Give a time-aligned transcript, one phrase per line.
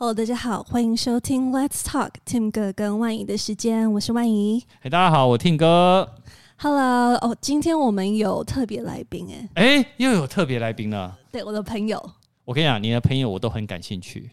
[0.00, 4.62] Hello，大家好，欢迎收听 Let's Talk Tim 哥跟万怡的时间，我是万怡。
[4.80, 6.08] 嘿，大家好，我 Tim 哥。
[6.56, 11.18] Hello，哦，今天我们有特别来宾，哎，哎，又有特别来宾了。
[11.32, 12.00] 对，我的朋友。
[12.44, 14.30] 我跟你讲，你的朋友我都很感兴趣。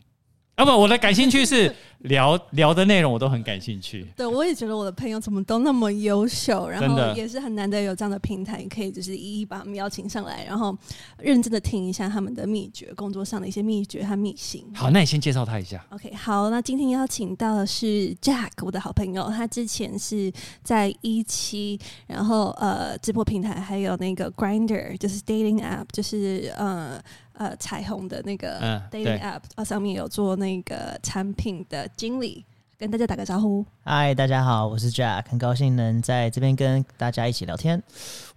[0.55, 4.08] 啊不，我的感兴趣是聊聊的内容，我都很感兴趣。
[4.15, 10.74] 对，我也觉得我的朋友怎么都那么优秀，然后也是很难得有这样的平台，可以就是一一把他们邀请上来，然后
[11.20, 14.65] 认真的听一下他们的秘诀，工作上的一些秘诀和秘辛。
[14.74, 15.85] 好，那你先介绍他一下。
[15.89, 20.31] OK，好，那今天邀请到的是 Jack，我的好朋友，他之前是
[20.63, 21.77] 在一期，
[22.08, 27.03] 然后呃直播平台，还有那个 Grinder，就是 dating app，就是呃。
[27.38, 32.45] 呃，彩虹的那个 dating app，啊，上面有做那个产品的经理，
[32.77, 33.66] 跟大家打个招呼。
[33.84, 37.81] 嗨，大家好，我是 Jack，很高兴能在这边跟大家一起聊天。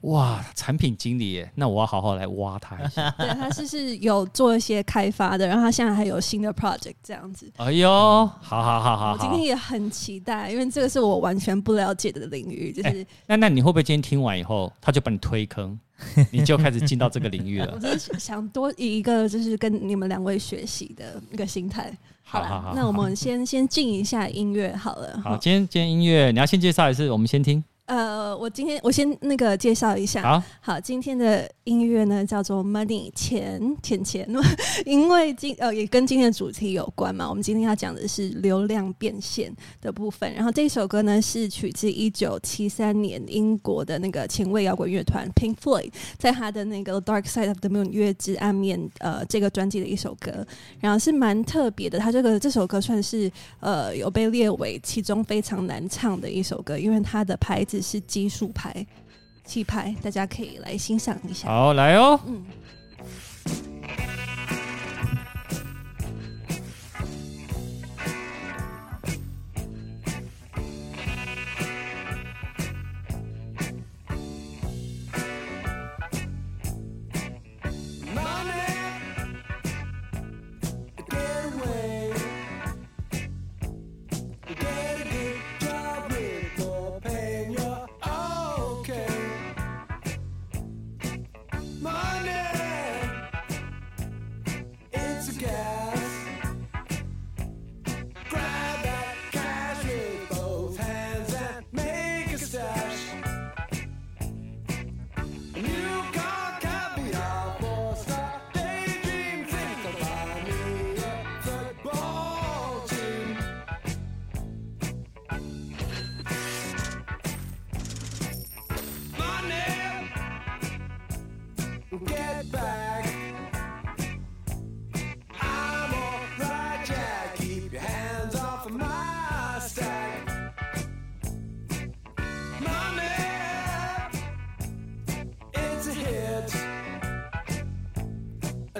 [0.02, 3.08] 哇，产品经理耶，那我要好好来挖他一下。
[3.18, 7.48] 对，他是是有做一些开发的，然后他现在还有新的 project 这样子。
[7.56, 12.88] 哎呦，好好好好，我今天也很期待，因为这个是我完全不了解的领域，就是。
[12.88, 15.78] 欸、那那你会不会今天听完以后，他就把你推坑？
[16.30, 17.72] 你就开始进到这个领域了。
[17.74, 21.92] 我就是想多以一个就是跟你们两位学习的一个心态。
[22.22, 25.20] 好了，那我们先先进一下音乐好了。
[25.24, 27.64] 好，今天今天音乐你要先介绍还是我们先听？
[27.88, 30.22] 呃，我今天我先那个介绍一下。
[30.22, 34.28] 好，好，今天的音乐呢叫做 Money 钱钱钱，
[34.84, 37.26] 因为今呃也跟今天的主题有关嘛。
[37.26, 39.50] 我们今天要讲的是流量变现
[39.80, 40.30] 的部分。
[40.34, 50.46] 然后这首歌呢是取自一九七三年英国的那个前卫摇滚乐团 Pink Floyd，在他的那个 Dark Side of the Moon 月之暗面呃这个专辑的一首歌，
[50.78, 51.98] 然后是蛮特别的。
[51.98, 57.77] 他这个这首歌算是呃有被列为其中非常难唱的一首歌，因为它的拍子。
[57.80, 58.86] 是奇数牌，
[59.44, 61.48] 气派，大家可以来欣赏一下。
[61.48, 62.20] 好，来哦。
[62.26, 62.44] 嗯。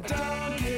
[0.00, 0.77] 哇，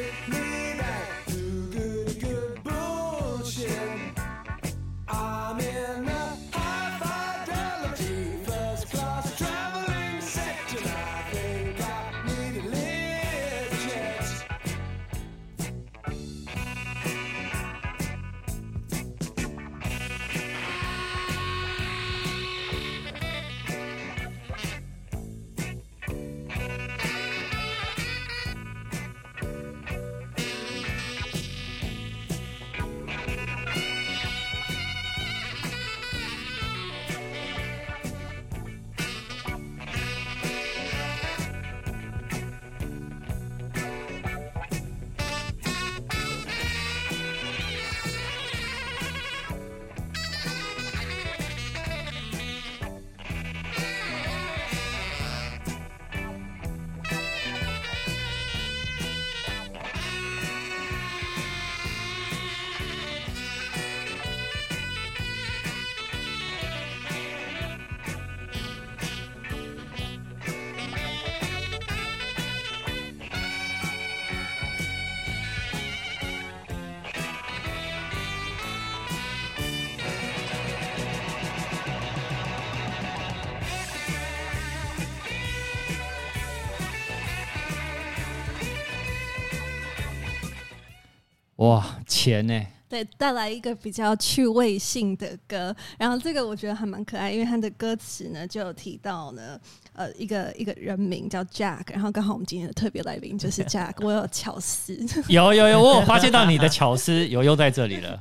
[92.07, 92.67] 钱呢？
[92.89, 95.75] 对，带来一个比较趣味性的歌。
[95.97, 99.57] 然后这个我觉得还蛮可爱，因为它的歌词呢就有提到呢，
[99.93, 104.99] 呃，一个一个人名叫 Jack，然后刚好我们今天的特别来宾就是 Jack，我有巧思，
[105.29, 108.21] 有有有，我有发现到你的 巧思有用在这里了。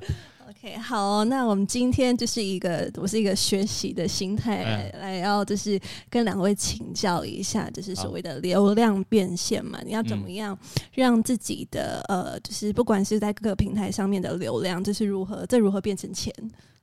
[0.61, 5.79] OK，好哦，那我们今天就是一个，我是一个学习的心态来、嗯、来，要就是
[6.09, 10.57] 跟两位请教一下，就是所谓的流量变现嘛，你要怎么样
[10.91, 16.33] 让自己的呃，就是不管是在各个平台上面的流量，就是如何这如何变成钱？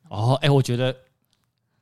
[0.09, 0.97] 哦，哎、欸，我觉得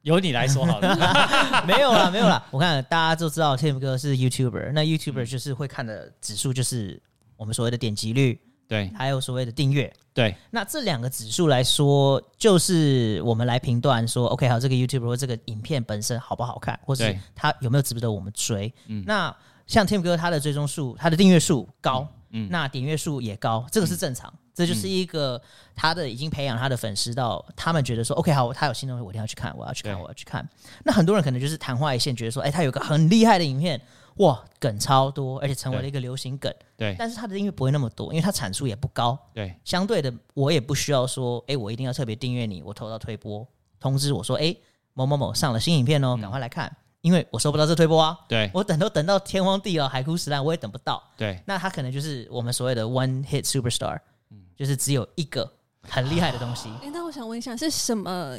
[0.02, 0.96] 由你来说好了，
[1.64, 7.00] 没有啦，没有啦，我看大家都知道 Tim 哥是 YouTuber，那 YouTuber 就是会看的指数就是
[7.36, 8.40] 我们所谓的点击率。
[8.66, 18.72] 对，还有所谓的订阅，对，那这两个指数来说，就是我们来评断说，OK，好，这个 YouTuber 或这个影片本身好不好看，或是它有没有值得我们追。
[18.86, 19.34] 嗯，那
[19.66, 25.40] 像 Tim 哥他的追踪数，他的订阅数高，嗯，那点阅数也高，这个是正常，嗯、这就是一个
[25.76, 30.48] 他的已经培养他的粉丝到他们觉得说，OK，好，他有新东西，我一定要去看，我要去看，我要去看。
[30.84, 33.80] 那很多人可能就是昙花一现，觉得说，哎，他有个很厉害的影片。
[34.18, 36.52] 哇，梗超多，而且成为了一个流行梗。
[36.76, 39.18] 对，但是他的订阅不会那么多，因为他产出也不高。
[39.32, 43.46] 对，相对的，我也不需要说，哎、欸，我一定要特别订阅你，我投到推播
[43.80, 44.60] 通知我说，哎、欸，
[44.92, 48.16] 某某某上了新影片哦，赶、嗯、快来看，因为我收不到这推播啊。
[48.28, 51.02] 对，我等都等到天荒地老、海枯石烂，我也等不到。
[51.16, 53.98] 对，那他可能就是我们所谓的 one hit superstar，、
[54.30, 55.52] 嗯、就是只有一个
[55.82, 56.68] 很厉害的东西。
[56.82, 58.36] 哎、欸，那我想问一下，是什么？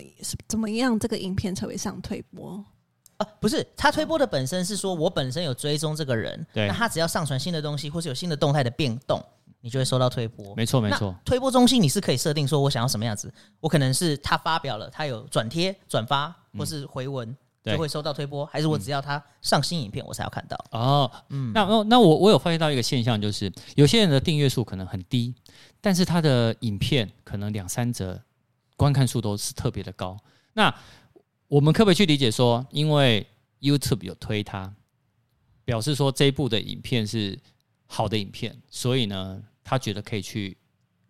[0.47, 2.63] 怎么样这个影片才会上推播？
[3.17, 9.23] 啊，不是，他推播的本身是说，我本身有追踪这个人，对，那他只要上传新的东西，或是有新的动态的变动，
[9.61, 10.53] 你就会收到推播。
[10.55, 11.15] 没错，没错。
[11.23, 17.29] 推播中心你是可以设定说，我想要什么样子，我可能是他发表了，他有转贴、转发或是回文，
[17.63, 20.57] 嗯、就会收到推播，还是我只要他上新影片，我才要看到。
[20.71, 25.33] 哦，嗯，那那我我有发现到一个现象，就是有些人的订阅数可能很低，
[25.79, 28.21] 但是他的影片可能两三折
[28.75, 30.17] 观看数都是特别的高。
[30.51, 30.73] 那
[31.47, 33.25] 我们可不可以去理解说，因为
[33.61, 34.73] YouTube 有推它，
[35.63, 37.37] 表示说这一部的影片是
[37.85, 40.57] 好的影片，所以呢，他觉得可以去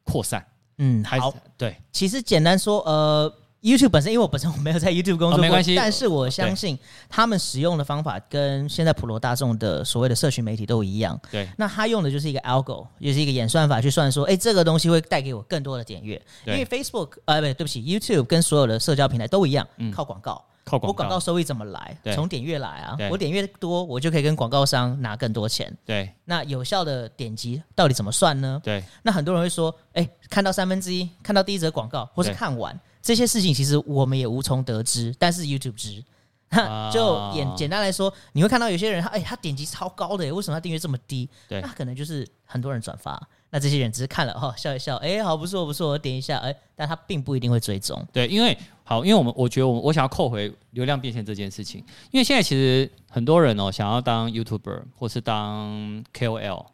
[0.04, 0.46] 扩散。
[0.78, 1.76] 嗯，好，对。
[1.92, 3.34] 其实简单说，呃。
[3.66, 5.74] YouTube 本身，因为我本身我没有在 YouTube 工作没关系。
[5.74, 6.78] 但是我相信
[7.10, 11.20] 他们使用的方法跟现在普罗大众的所谓的社群媒体都一样。
[11.32, 16.22] 对，那他用的就是一个 algo，也是一个演算法去算说，哎，这个东西会带给我更多的点阅。
[16.46, 20.46] 因为 Facebook，呃，不对，对不起，YouTube 跟所有的社交平台都一样，嗯、靠广告。
[20.64, 20.88] 靠广告。
[20.88, 21.98] 我广告收益怎么来？
[22.14, 22.96] 从点阅来啊。
[23.10, 25.76] 我点阅多，我就可以跟广告商拿更多钱。
[25.84, 26.08] 对。
[26.26, 28.62] 那有效的点击到底怎么算呢？
[28.64, 28.84] 对。
[29.02, 32.80] 那很多人会说，哎，看到三分之一，看到第一则广告，或是看完。
[33.06, 36.04] 这些事情其实我们也无从得知，但是 YouTube 知。
[36.92, 41.28] 就简简单来说，你会看到有些人，他哎，他点击超高的，为什么他订阅这么低？
[41.50, 48.02] 对，那可能就是很多人转发，那这些人只是看了哈、哦，笑一笑，哎，好不错不错，我点一下，哎，但他并不一定会追踪。
[48.14, 56.66] 对，因为好，因为我们我觉得我我想要扣回流量变现这件事情，因为现在其实很多人哦想要当 YouTuber 或是当 KOL，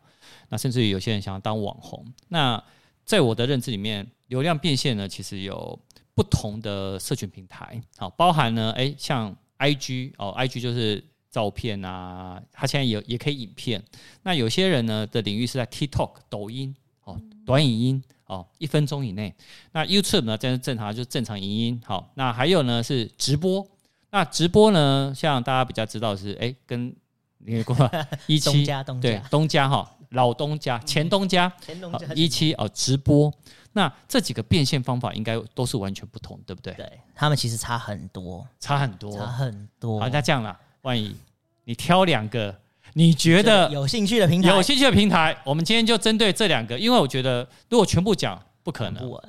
[0.50, 2.06] 那甚至于有些人想要当网红。
[2.28, 2.62] 那
[3.06, 5.80] 在我的认知里面，流量变现呢，其实有。
[6.14, 13.82] 不同的社群平台，好，包含呢，哎，像 IG 哦，IG 就是照片啊，它现在也也可以影片。
[14.24, 19.34] 那有些人呢的领域是在 TikTok、抖音哦，短影音哦，一分钟以内。
[19.72, 21.82] 那 YouTube 呢，这是正常，就是正常影音。
[21.86, 23.66] 好，那还有呢是直播。
[24.10, 26.94] 那直播呢，像大家比较知道是，哎，跟
[27.38, 33.32] 那个 一期东家东家对东家哈，老东家前东家前东家一期哦，直播。
[33.74, 36.74] 那这几个变现方法应该都是完全不同，对不对？
[36.74, 40.00] 对，他们其实差很多，差很多，差很多。
[40.00, 41.16] 好，那这样了，万一
[41.64, 42.54] 你挑两个，
[42.94, 49.22] 你觉得有兴趣的平台，有兴趣的平台，我们今天就针对这两个，因为我觉得如果全部讲不可能，不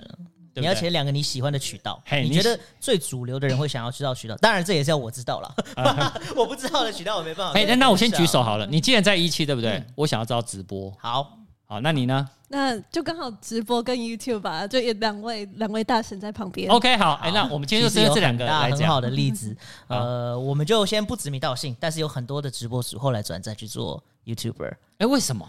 [0.55, 4.37] 你要选两个你喜欢的渠道，你觉得最主流的人会想要知道渠道？
[4.37, 5.55] 当然，这也是要我知道了，
[6.37, 7.59] 我不知道的渠道我没办法。
[7.59, 8.67] 哎，那那我先举手好了。
[8.67, 9.83] 你既然在一期，对不对？
[9.95, 10.93] 我想要知道直播。
[10.99, 11.39] 好。
[11.65, 12.29] 好，那你呢？
[12.49, 16.71] 那就刚好直播跟 YouTube 吧，就有两位两位大神在旁边。
[16.71, 19.57] OK，好，哎，那我们今天就针对这两个来讲很好的例子。
[19.87, 24.71] 呃，我们就先不指名道姓，但是有很多的直播主后来转战去做 YouTuber。
[24.99, 25.49] 哎，为什么？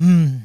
[0.00, 0.44] 嗯，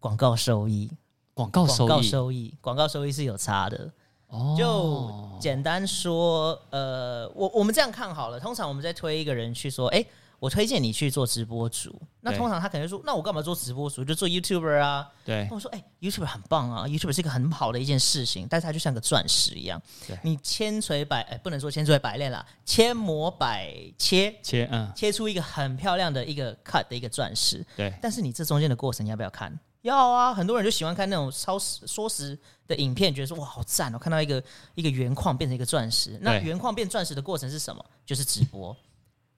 [0.00, 0.90] 广告收益，
[1.34, 3.90] 广告收益，广告收益，广告收益是有差的。
[4.28, 8.40] 哦，就简单说，呃，我我们这样看好了。
[8.40, 10.04] 通常我们在推一个人去说，哎。
[10.40, 14.04] 我推荐你去做直播主，那通常他可能说，那我干嘛做直播主？
[14.04, 15.08] 就做 YouTuber 啊。
[15.24, 19.80] 对，我说，哎、欸，YouTuber 很棒啊，YouTuber 是一个很好的一件事情，但是它就像个钻石一样，
[20.22, 27.64] 你千锤百，哎、欸，不能说千锤百炼啦，千磨百切，切，嗯，切出一个很漂亮的一个 cut 的一个钻石。
[27.74, 29.58] 对，但是你这中间的过程你要不要看？
[29.84, 34.42] 要啊，很多人就喜欢看那种超时缩时的影片，觉得说哇好赞哦，看到一个
[34.74, 37.84] 一个原矿变成一个钻石，那原矿变钻石的过程是什么？
[38.06, 38.74] 就是直播。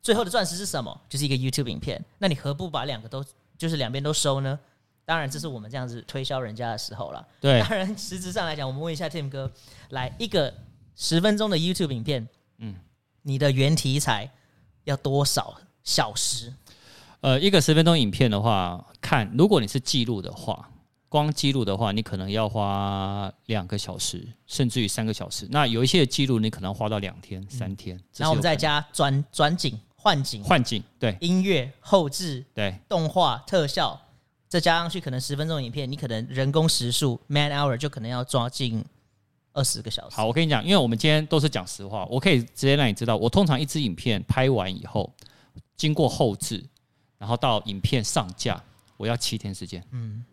[0.00, 1.00] 最后的钻石是什么？
[1.08, 2.02] 就是一个 YouTube 影片。
[2.18, 3.24] 那你何不把两个都，
[3.58, 4.56] 就是两边都收呢？
[5.04, 7.26] 当然，这是我们这样子推销人家的时候了。
[7.40, 9.50] 对，当然实质上来讲，我们问一下 Tim 哥，
[9.88, 10.54] 来一个
[10.94, 12.76] 十分钟的 YouTube 影片，嗯，
[13.22, 14.30] 你的原题材
[14.84, 16.52] 要多少小时？
[17.20, 20.68] 呃，一个十分钟影片的话，看如果你是记录的话，
[21.08, 25.46] 光记录的话，你可能要花两个小时，甚至于三个小时。
[25.50, 27.98] 那有一些记录，你可能花到两天、三天。
[28.16, 33.98] 然后我们再加转转景、换景、换景，对，音乐后置，对，动画特效，
[34.46, 38.84] 再加上去，可能十分钟影片，你可能人工时数 （man hour） 就可能要抓进
[39.52, 40.16] 二十个小时。
[40.16, 45.10] 好，我跟你讲，因为我们今天都是讲实话，我可以直接让你知道，我通常一支影片拍完以后，
[45.76, 46.62] 经过后制。
[47.18, 48.62] 然后到影片上架，
[48.96, 49.82] 我要七天时间。
[49.90, 50.24] 嗯，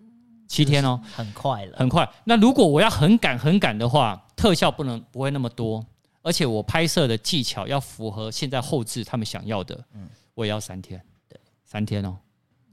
[0.48, 2.08] 七天哦，很快了，很快。
[2.24, 5.86] 那如果我要很赶很赶的话，特效不能不会那么多，
[6.22, 12.18] 而且我拍摄的技巧要符合现在后置他们想要的，嗯，我也要三天，对，三天哦，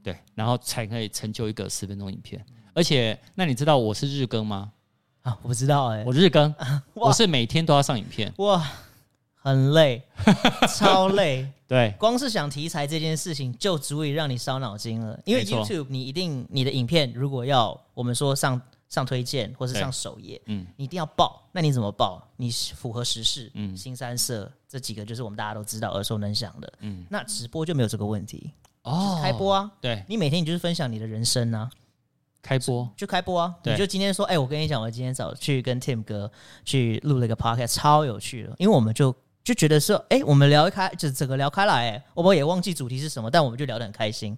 [0.03, 2.43] 对，然后才可以成就一个十分钟影片。
[2.73, 4.71] 而且，那你知道我是日更吗？
[5.21, 6.53] 啊，我不知道哎，我日更，
[6.93, 8.33] 我是每天都要上影片。
[8.37, 8.65] 哇。
[9.43, 9.99] 很累，
[10.77, 11.47] 超累。
[11.67, 15.17] 对，光是想题材这件事情就足以让你烧脑筋了。
[15.25, 21.41] 因为 YouTube，你一定你的影片如果要我们说上上推荐或是上首页，嗯，你一定要爆。
[21.53, 22.21] 那你怎么爆？
[22.35, 26.73] 你符合时事，嗯，新三色这几个就是我们大家都知道耳熟能详的。
[26.81, 28.51] 嗯，那直播就没有这个问题
[28.83, 29.71] 哦，开播啊。
[29.79, 31.69] 对，你每天你就是分享你的人生啊，
[32.41, 33.55] 开播就开播啊。
[33.63, 36.29] 你就今天说，哎，我跟你讲，我今天早去跟 Tim 哥
[36.65, 39.15] 去录了一个 Podcast，超有趣的，因为我们就。
[39.43, 44.37] 就觉得说，哎、欸，我们聊一开，就整个聊开来，哎，我们也忘记主题是什么，但我们就聊得很开心。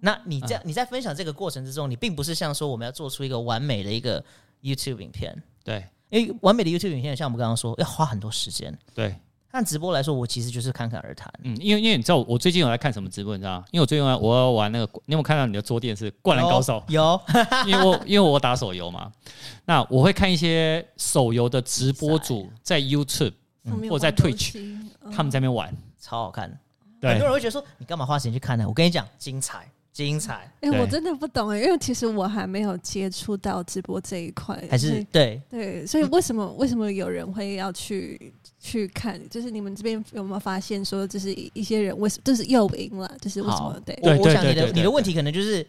[0.00, 4.22] 那你这样，你在分享这个过程之中，你并不是像说我们要做出一个完美的一个
[4.62, 9.14] YouTube 影片，对，因为完美的 YouTube 影片，像我们刚刚说，要花很多时间，对。
[9.52, 13.64] 看直播来说，我其实就是侃侃而谈，嗯，因为因为你知道，我最近有在看什么直播，你知道吗？
[13.72, 16.80] 因为我最近我要玩那个，你有没有看到你的桌垫是《灌篮高手》？
[16.92, 17.20] 有，
[17.66, 19.10] 因为我因为我打手游嘛，
[19.64, 23.32] 那我会看一些手游的直播主 在 YouTube。
[23.88, 24.78] 或在 Twitch，
[25.12, 26.50] 他们在那边玩，超好看。
[27.00, 28.64] 对，很多人会觉得说，你干嘛花时间去看呢？
[28.66, 30.50] 我跟你讲，精彩，精彩。
[30.60, 35.86] 哎，我真的不懂哎，因为其实我还没有接触到直播这一块，还是对对。
[35.86, 39.18] 所以为什么为什么有人会要去去看？
[39.30, 43.10] 就是你们这边有没有发现说，就是一些人为什么这是又赢了？
[43.20, 43.80] 就是为什么？
[43.84, 45.66] 对，我我想你的你的问题可能就是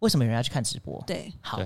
[0.00, 1.02] 为什么有人要去看直播？
[1.06, 1.60] 对，好。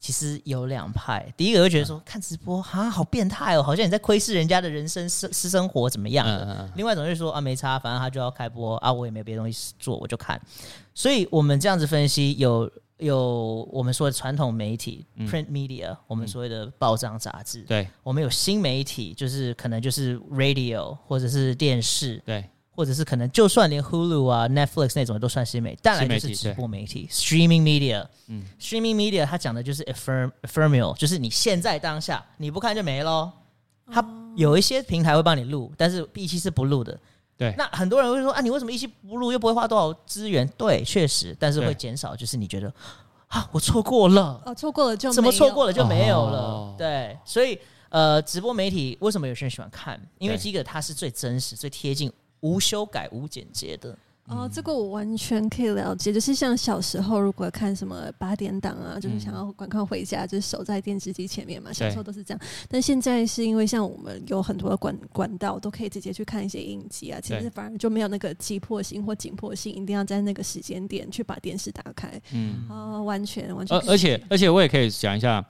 [0.00, 6.26] 其实有两派，第一个会觉得说、嗯、看直播啊，好变态哦，好像你在窥视人家的人生私私生活怎么样？
[6.26, 10.40] 嗯嗯、另外一种就是说啊，没差，反正他就要开播啊，我也没有别的东西做，我就看。
[10.94, 17.60] 所以我们这样子分析，有有我们说的传统媒体、嗯、（print media），我们所谓的报章杂志。
[17.64, 22.22] 对，我们有新媒体，就是可能就是 radio 或者是电视。
[22.24, 22.42] 对。
[22.72, 28.06] 或者是可能，就算连 Hulu 啊、Netflix 那种都算新媒体，当然就是直播媒体 （streaming media）。
[28.28, 33.30] 嗯，streaming media 它讲的就是 ephemeral，就是你现在当下你不看就没喽。
[33.92, 34.04] 它
[34.36, 36.98] 有一些平台会帮你录，但是 B 期是不录的。
[37.36, 40.46] 对，那很多人会说啊，你为什么一期不录又不会花多少资源？
[40.56, 42.72] 对，确实，但是会减少，就是你觉得
[43.28, 46.38] 啊，我错过了，哦，错过了就怎么错过了就没有了？
[46.38, 47.58] 哦、对，所以
[47.88, 50.00] 呃，直播媒体为什么有些人喜欢看？
[50.18, 52.12] 因为第一个它是最真实、最贴近。
[52.40, 56.12] 无修改、无剪接的哦，这个我完全可以了解。
[56.12, 61.72] 就是像小时候，如果看什么八点档啊，就是想要赶快回家，就是守在电视机前面嘛。
[61.72, 67.18] 小时候都是这样，但现在是因为像我们有很多的管管道，都可以直接去看一些影集啊。
[67.20, 72.08] 其实反而就没有那个急迫性或紧迫性，一定要在那个时间点去把电视打开。
[72.32, 73.76] 嗯，哦，完全完全。
[73.78, 75.44] 而而且而且，我也可以讲一下，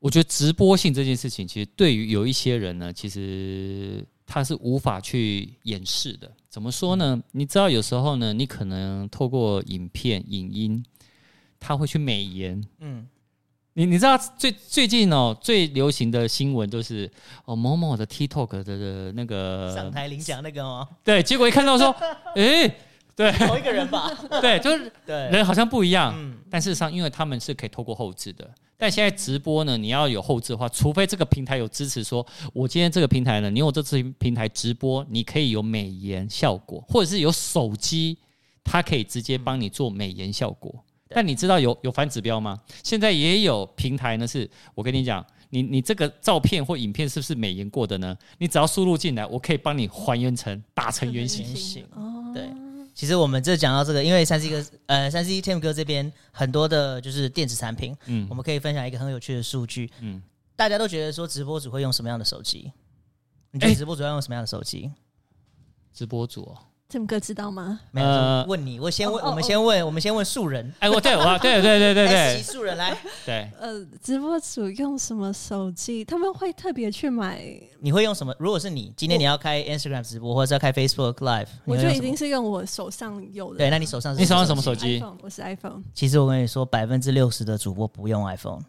[0.00, 4.04] 我觉得直播性这件事情，其实对于有一些人呢，其实。
[4.32, 6.30] 它是无法去掩饰的。
[6.48, 7.20] 怎么说呢？
[7.32, 10.84] 你知道，有时候呢，你可能透过影片、影音，
[11.58, 12.62] 它会去美颜。
[12.78, 13.08] 嗯，
[13.72, 17.10] 你你知道最最近哦，最流行的新闻都是
[17.44, 20.86] 哦某某的 TikTok 的的那个上台领奖那个哦。
[21.02, 21.92] 对，结果一看到说，
[22.36, 22.72] 诶。
[23.16, 24.08] 对，同一个人吧？
[24.40, 26.14] 对，就是对人好像不一样。
[26.16, 28.48] 嗯，但事实上，因为他们是可以透过后置的。
[28.80, 38.16] 但现在直播呢，你要有后置的话，除非这个平台有支持说，说我今天这个平台呢，你用这次平台直播，你可以有美颜效果，或者是有手机，
[38.64, 40.72] 它可以直接帮你做美颜效果。
[40.74, 42.58] 嗯，但你知道有有反指标吗？
[42.82, 48.16] 现在也有平台呢，是我跟你讲，你你这个照片或影片是不是美颜过的呢？
[48.38, 51.84] 你只要输入进来，我可以帮你还原成打成原形。
[51.94, 52.48] 哦，对。
[53.00, 60.22] 其实我们这讲到这个，因为三 C 哥呃三 C Tim 哥这边很多的就是电子产品，嗯，我们可以分享一个很有趣的数据，嗯，
[60.54, 62.70] 大家都觉得说直播主会用什么样的手机？
[63.52, 64.82] 你觉得直播主要用什么样的手机？
[64.82, 64.92] 欸、
[65.94, 66.58] 直播主、哦。
[66.90, 67.78] Tim 哥知道吗？
[67.92, 70.74] 没有，问你，我先问，我们先问，我们先问素人。
[70.80, 72.96] 哎，我对我对对对对对， 素人来。
[73.24, 76.04] 对，呃，直播主用什么手机？
[76.04, 77.40] 他们会特别去买？
[77.78, 78.34] 你会用什么？
[78.40, 83.58] 如果是你，今天你要开 Instagram 直播，或者是要开 Facebook Live，我觉得一定是用我手上有的。
[83.58, 84.18] 对，那你手上是？
[84.18, 85.00] 你手上什么手机？
[85.22, 85.80] 我是 iPhone。
[85.94, 88.60] 其实我跟你说，百分之六十的主播不用 iPhone。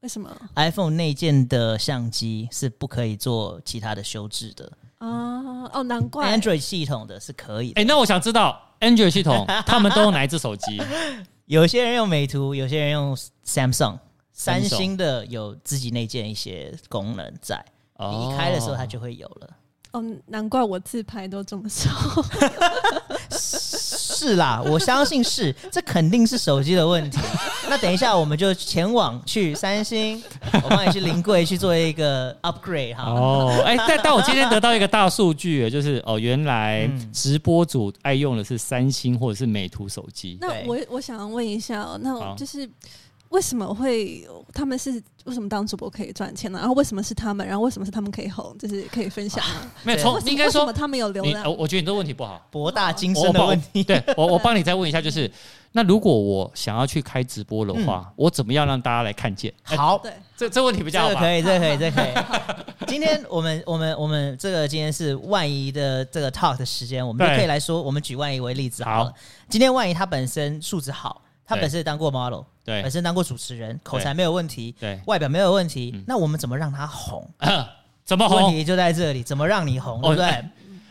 [0.00, 4.72] 为什么？iPhone 内建的相机是不可以做其他的修饰的。
[5.00, 7.72] 哦哦，难怪 Android 系统的是可以。
[7.72, 10.80] 哎，那我想知道 Android 系统 他们都用哪一支手机？
[11.46, 13.98] 有些人用美图，有些人用 Samsung。
[14.32, 17.62] 三星的有自己内建一些功能在，
[17.98, 19.50] 你一开的时候它就会有了。
[19.92, 21.90] 哦，难怪我自拍都这么少。
[24.20, 27.18] 是啦，我相信是， 这肯定是手机的问题。
[27.70, 30.22] 那等一下，我们就前往去三星，
[30.62, 33.04] 我帮你去临柜去做一个 upgrade 哈。
[33.04, 40.36] 哦，哎、欸，但但我今天得到一个大数据，就是哦，原来直播主爱用的是三星或者是美图手机。
[40.38, 42.68] 那我我想问一下，那就是。
[43.30, 44.90] 为什么会他们是
[45.24, 46.58] 为什么当主播可以赚钱呢？
[46.58, 47.46] 然后为什么是他们？
[47.46, 48.56] 然后为什么是他们可以红？
[48.58, 49.70] 就是可以分享吗？
[49.84, 51.44] 没有，从应该说他们有流量。
[51.56, 53.84] 我觉得你这个问题不好，博大精深的问题。
[53.84, 55.30] 对我，我帮你再问一下，就是
[55.72, 59.54] 那如果我想要去开直播的话，我怎么样让大家来看见？
[59.62, 61.14] 好，对，这这问题比较好。
[61.14, 62.12] 可以，这可以，这可以。
[62.88, 69.14] 今天我们我们我们这个今天是万怡的这个 talk 的时间，我们就可以来说，我们举万怡为例子好了。
[69.48, 71.22] 今天万怡他本身素质好。
[71.50, 75.92] 他本身也当过 model，对，本身当过主持人，口才没有问题，对，外表没有问题。
[76.06, 77.28] 那我们怎么让他红？
[78.04, 78.44] 怎么红？
[78.44, 80.00] 问题就在这里，怎么让你红？
[80.00, 80.44] 对不对？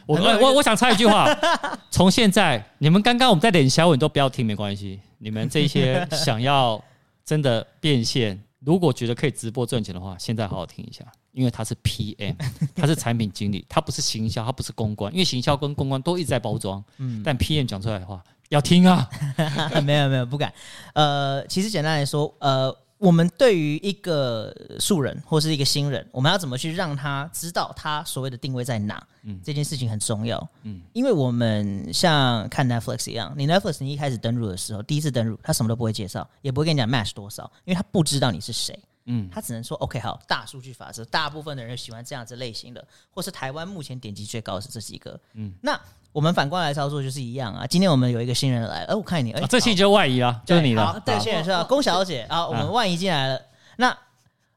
[0.05, 1.33] 我我我想插一句话，
[1.89, 4.99] 从现在你们刚刚我们在脸小你都不要听，没关系。
[5.19, 6.83] 你们这些 想要
[7.23, 12.35] 真的变现，如果觉得可以直播赚钱的话，现在好好听一下，因为他是 PM，
[12.75, 18.21] 他是产品经理，他不是行销，他不是公关，因为行销跟公关都一直在包装，嗯，但 PM 讲出来的话。
[18.49, 19.09] 要听啊？
[19.83, 20.53] 没有没有不敢。
[20.93, 29.01] 呃，其实简单来说，呃，我们对于一个素人或是一个新人，我们要怎么去让他知道他所谓的定位在哪？
[29.21, 30.49] 嗯，这件事情很重要。
[30.63, 38.77] 嗯，因为我们像看 Netflix 一样，你 Netflix 你一开始登录的时候，第一次登录，他什么都不会介绍，也不会跟你讲 match 多少，因为他不知道你是谁。
[39.05, 45.19] 嗯，他只能说 OK 好，大数据法则，大部分的人喜欢这样子类型的，或是台湾目前点击最高的是这几个。
[45.33, 45.79] 嗯，那。
[46.11, 47.65] 我们反过来操作就是一样啊。
[47.67, 51.01] 今天我们有一个新人来，哎，我看你，哎，这期就万怡了，就是你了。
[51.05, 51.63] 对，新人是吧？
[51.69, 53.41] 龚小姐啊，我们万一进来了。
[53.77, 53.95] 那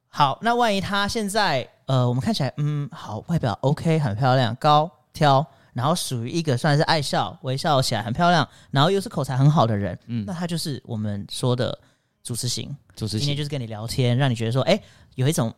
[0.08, 9.98] 好，那万一她现在，呃，我们看起来，嗯，好，外表 OK，很漂亮，高挑，然后属于一个算是爱笑，微笑起来很漂亮，然后又是口才很好的人。
[10.06, 11.78] 嗯，那她就是我们说的
[12.22, 14.80] 主持型，主持型，今天就是跟你聊天，让你觉得说，哎，
[15.14, 15.54] 有一种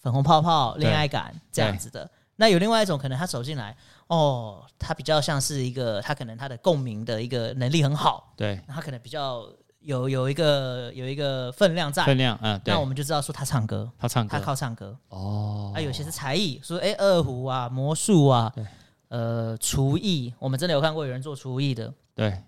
[0.00, 2.08] 粉红泡泡恋爱感这样子的。
[2.36, 3.76] 那有另外一种可能，他走进来。
[4.08, 9.48] 哦，他比较像是一个，他可能他的共鸣的一个能力很好，对，他可能比较
[9.80, 18.66] 有有一个有一个分量在，分量，嗯，对，那我们就知道说他唱歌，他唱歌，他靠唱歌，哦，啊，有些是才艺，说哎，二胡啊，魔术啊，对，
[19.08, 22.42] 呃，厨艺，我们真的有看过有人做厨艺的，对，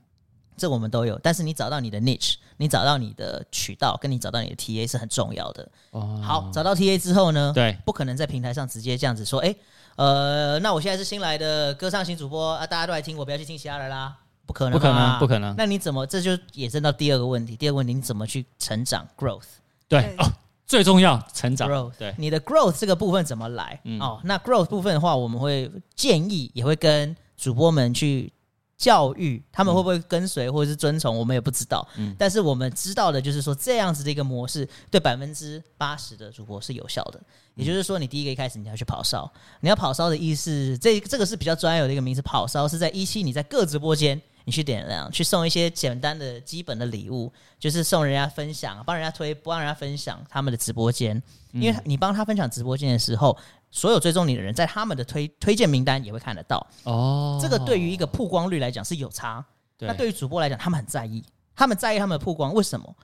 [0.59, 5.67] 这我们都有，但是你找到你的 niche，你找到你的渠道，跟你找到你的 TA 是很重要的。
[5.93, 9.57] 哦，好，找到 TA 之后呢，对，不可能在平台上直接这样子说，哎。
[9.97, 15.55] 呃，那我现在是新来的歌唱型主播啊，大家都来听我，不要去听其他人啦，不可能，不可能，不可能。
[15.57, 16.07] 那你怎么？
[16.07, 17.57] 这就衍生到第二个问题。
[17.57, 19.43] 第二个问题，你怎么去成长？growth，
[19.89, 20.31] 对，对哦，
[20.67, 21.69] 最重要，成长。
[21.69, 23.81] growth，对，你的 growth 这个部分怎么来？
[23.85, 28.31] 嗯、哦，那 growth 部分的话，我们会建议，也会跟主播们去
[28.79, 31.87] 教育，他们会不会跟随或者是遵从，我们也不知道。
[31.97, 37.21] 嗯，但是我们知道的就是说，这样子的一个模式，对百分之八十的主播是有效的。
[37.55, 42.21] 也就是说，你第一个一开始你要去跑骚，你要跑骚的意思，这这个是比较专有的一个名词。
[42.21, 51.21] 跑骚是在一期你在各直播间，你去点亮，去送一些简单的基本的礼物，就是送人家分享，帮人家推，帮人家分享他们的直播间，
[51.53, 53.37] 因为你帮他分享直播间的时候，
[53.73, 56.65] 所有追踪你的人在他们的推推荐名单也会看得到。
[56.85, 59.45] 哦，这个对于一个曝光率来讲是有差。
[59.77, 62.97] 对，那对于主播来讲，他们很在意，他们在意他们的曝光，为什么？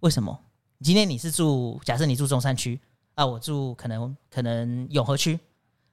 [0.00, 0.36] 为什么？
[0.80, 2.80] 今天你是住，假设你住中山区。
[3.14, 5.38] 啊，我住可能可能永和区，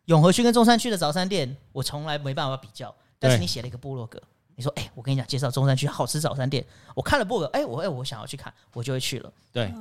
[0.05, 2.95] 永和区跟中山区的早餐店，我从来没办法比较。
[3.19, 4.19] 但是你写了一个部落格，
[4.61, 9.33] 你说，哎、欸，我跟你讲，介绍中山区好吃早餐店，我看了部落格，哎、欸，我哎、欸，我想要去看，我就会去了。
[9.51, 9.73] 对，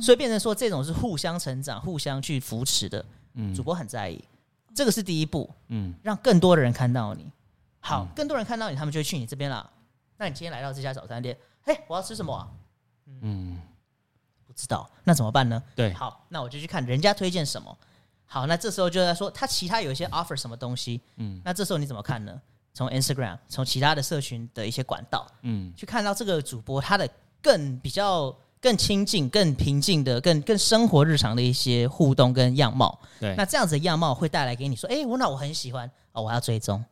[0.00, 3.04] 所以变成说这种是互相成长、互相去扶持的。
[3.34, 4.22] 嗯，主播很在意，
[4.74, 5.50] 这个是第一步。
[5.68, 7.30] 嗯，让更多的人看到你。
[7.80, 9.70] 好，更多人看到你，他们就会去你这边了。
[10.16, 12.48] 那你今天来到这家早餐店，嘿，我要吃什么啊？
[13.20, 13.60] 嗯，
[14.46, 15.62] 不知道，那怎么办呢？
[15.74, 17.76] 对，好，那我就去看人家推荐什么。
[18.24, 22.40] 好，那这时候就在说他其他有一些 offer 什么东西，嗯，那这时候你怎么看呢？
[22.74, 27.08] 从 Instagram，从其他的社群的一些管道，嗯，去看到这个主播他的
[27.42, 32.98] 更比较更亲近、更平静的、更更生活日常的一些互动跟样貌。
[33.20, 36.82] 对，那这样子的样貌会带来给你说，哎，我那我很喜欢哦，我要追踪。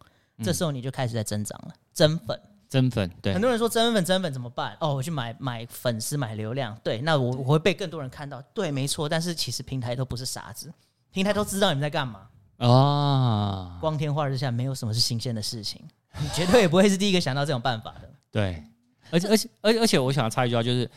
[0.42, 3.10] 这时候你就开始在增长了，增粉，增粉。
[3.20, 4.74] 对，很多人说增粉，增粉怎么办？
[4.80, 6.74] 哦，我去买买粉丝，买流量。
[6.82, 8.40] 对，那我我会被更多人看到。
[8.54, 9.06] 对，没错。
[9.06, 10.72] 但是其实平台都不是傻子，
[11.12, 12.26] 平台都知道你们在干嘛。
[12.60, 15.82] 啊，光天化日下，没有什么是新鲜的事情，
[16.20, 18.10] 你 绝对也不会是第一个想到这种办法的。
[18.30, 18.62] 对，
[19.10, 20.88] 而且而且而且而且，我想要插一句话，就是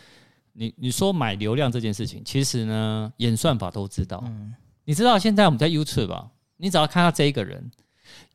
[0.52, 4.22] 你你说买流量这件事情，其实呢，演算法都知道。
[4.28, 6.30] 嗯，你知道现在我们在 YouTube 吧？
[6.58, 7.72] 你只要看到这一个人，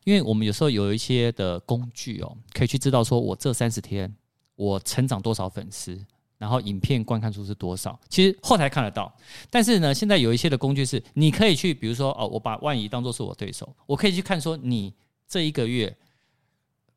[0.04, 4.12] 因为我们有时候有一些的工具哦，可以去知道说我这三十天
[4.56, 5.98] 我成长多少粉丝。
[6.38, 7.98] 然后影片观看数是多少？
[8.08, 9.12] 其实后台看得到，
[9.50, 14.94] 但是呢，现在有一些的工具是你可以去，比如说哦，我把万怡当做是我对手，我可以去看说你
[15.26, 15.94] 这一个月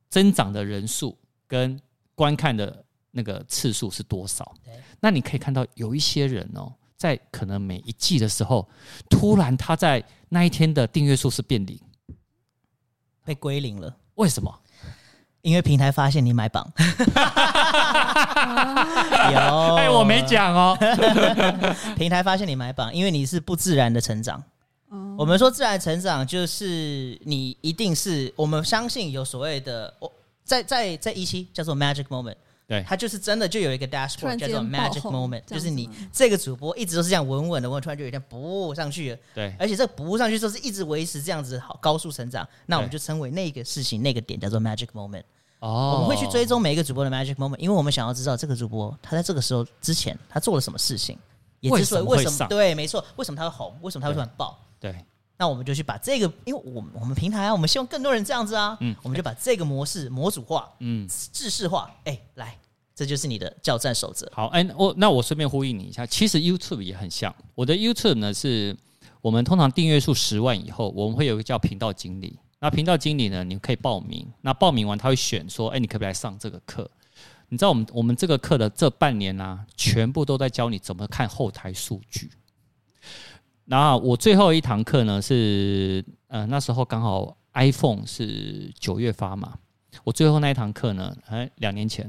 [0.09, 1.79] 增长的人数跟
[2.13, 4.53] 观看的那个次数是多少。
[4.99, 8.69] 那你可以看到有一些人哦，在可能每一季的时候，
[9.09, 11.79] 突然他在那一天的订阅数是变零，
[13.25, 13.97] 被归零了。
[14.15, 14.60] 为什么？
[15.41, 16.71] 因为平台发现你买榜，
[19.31, 20.77] 有哎，我没讲哦。
[21.97, 24.43] 平台发现你买榜，因为你是不自然的成长。
[25.17, 30.11] 我们说自然成长，就是你一定是我们相信有所谓的，我
[30.43, 32.35] 在在在一期叫做 magic moment，
[32.71, 45.23] 对，它就是真的就有一个 dashboard 叫做 magic moment，就是你这个主播一直都是这样稳稳的，我突然就有一天不上去了，对，而且这不上去之后是一直维持这样子好高速成长，那我们就称为那个事情那个点叫做 magic moment。
[45.59, 51.19] 哦，我们会去追踪每一个主播的 magic moment，因为我们想要知道这个主播他在这个时候之前他做了什么事情，
[51.59, 54.57] 也之所以为什么对，没错，为什么他会红，为什么他会突然爆？
[54.79, 54.95] 对，
[55.37, 62.57] 那我们就去把这个，因为我们我们平台啊，我们希望更多人这样子啊，嗯，我们就把这个模式模组化，嗯，制式化，哎，来，
[63.01, 64.31] 这就是你的教战守则。
[64.31, 68.77] 好，哎，我那我顺便呼应你一下，其实 YouTube 也很像，我的 YouTube 呢是
[69.21, 72.37] 我们通常订阅数十万以后，我们会有个叫频道经理。
[72.59, 73.43] 那频道经理呢？
[73.43, 74.31] 你可以报名。
[74.41, 76.87] 那报名完，他会选说：“哎，你可不可以来上这个课？”
[77.49, 82.29] 你知道我们我们这个课的这半年呢、全部都在教你怎么看后台数据。
[83.65, 89.57] 然后我最后一堂课呢是，呃，那时候刚好 iPhone 是九月发嘛。
[90.03, 92.07] 我最后那一堂课呢，哎，两年前，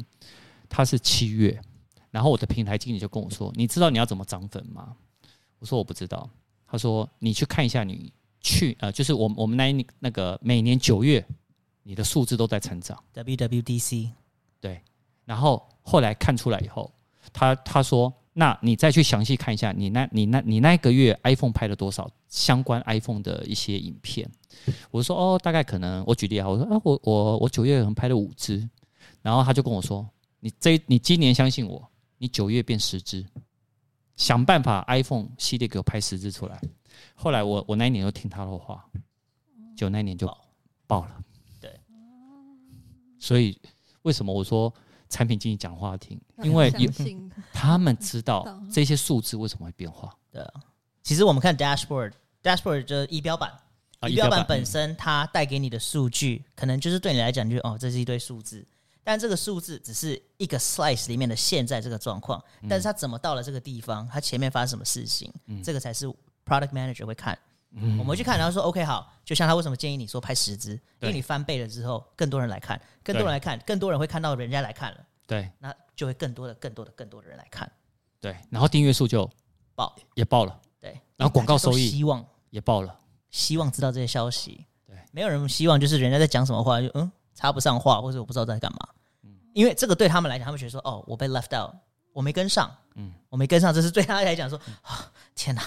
[0.72, 1.61] 他是七月。
[2.11, 4.96] 然后我的平台经理就跟我说：“你知道你要怎么涨粉吗？”
[5.61, 6.28] 我说：“我不知道。”
[6.66, 8.12] 他说：“你去看一下你。”
[8.44, 11.24] 去呃，就是我我们那那个每年九月，
[11.85, 13.00] 你的数字都在成长。
[13.14, 14.11] WWDC，
[14.61, 14.82] 对。
[15.24, 16.92] 然后后来看出来以后，
[17.32, 24.28] 他他说，那你再去详细看一下，你那你那你那个月 iPhone 拍了多少相关 iPhone 的一些影片？
[24.90, 28.68] 我说哦，大概可能我举例啊，我说啊，我我我九月可能拍了五支，
[29.22, 30.04] 然后他就跟我说，
[30.44, 33.24] 你这你今年相信我，你九月变十支，
[34.16, 36.61] 想办法 iPhone 系列给我拍十支出来。
[37.14, 38.85] 后来我我那一年就听他的话，
[39.76, 40.26] 就那一年就
[40.88, 41.24] 爆了。
[41.61, 41.70] 对，
[43.20, 43.57] 所以
[44.02, 44.74] 为什么我说
[45.09, 46.20] 产品经理讲话听？
[46.42, 46.90] 因为有
[47.55, 50.12] 他们知道这些数字为什么会变化。
[50.33, 50.55] 对啊，
[51.05, 53.48] 其实我们看 dashboard，dashboard 就是仪表板，
[54.09, 58.66] 仪表板本身它带给你的数据，可能就是对你来讲，就哦，这是一堆数字。
[59.04, 66.12] 但这个数字只是一个 slice 里面的现在这个状况，但是它怎么到了这个地方，它前面发生什么事情，这个才是。
[66.44, 67.38] Product Manager 会看，
[67.70, 77.70] 嗯、我们去看，然后说 OK 好，就像他为什么建议你说拍十支，因为你翻倍了之后，更多人来看，更多人来看，更多人会看到人家来看了，对，那就会更多的、更多的、更多的人来看，
[78.20, 79.30] 对，然后订阅数就
[79.76, 79.94] 爆。
[80.16, 82.98] 也爆了，对，然后广告收益希望也爆了，
[83.30, 88.88] 希望知道这些消息，对，没有人希望就是人家在讲什么话就嗯插不上话，或者我不知道在干嘛，
[89.25, 91.75] 嗯，因为这个对他们来讲，他们觉得说哦我被 left out。
[92.14, 95.62] 我没跟上，嗯，我没跟上，这是对他来讲说，啊，天哪，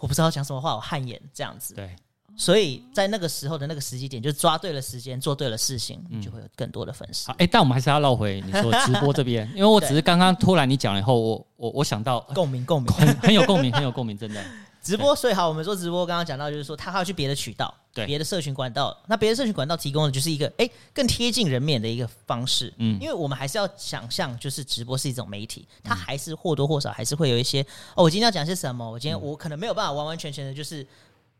[0.00, 1.72] 我不知道讲什么话，我汗颜这样子。
[1.72, 1.94] 对，
[2.36, 7.30] 所以在那个时候的那个时机点，就抓对了时间，做对了事情，你就会有更多的粉丝。
[7.30, 14.44] 哎、嗯欸，但我们还是要绕回你说直播这边，因为我只是刚刚突然你讲了以后，我我我想到共鸣，共鸣，很很有共鸣，很有共鸣，真的。
[14.84, 18.96] 直播，所以好，我们说直播，刚刚讲到就是说，他还要去别的渠道，对，别的社群管道。
[19.06, 22.72] 那别的社群管道提供的就是一个哎，更贴近人面的一个方式。
[22.76, 27.62] 嗯，因为我们还是要想象，就是直播是一种媒体，它还是或多或少还是会有一些
[27.94, 28.88] 哦，我今天要讲些什么？
[28.88, 30.86] 我今天我可能没有办法完完全全的，就是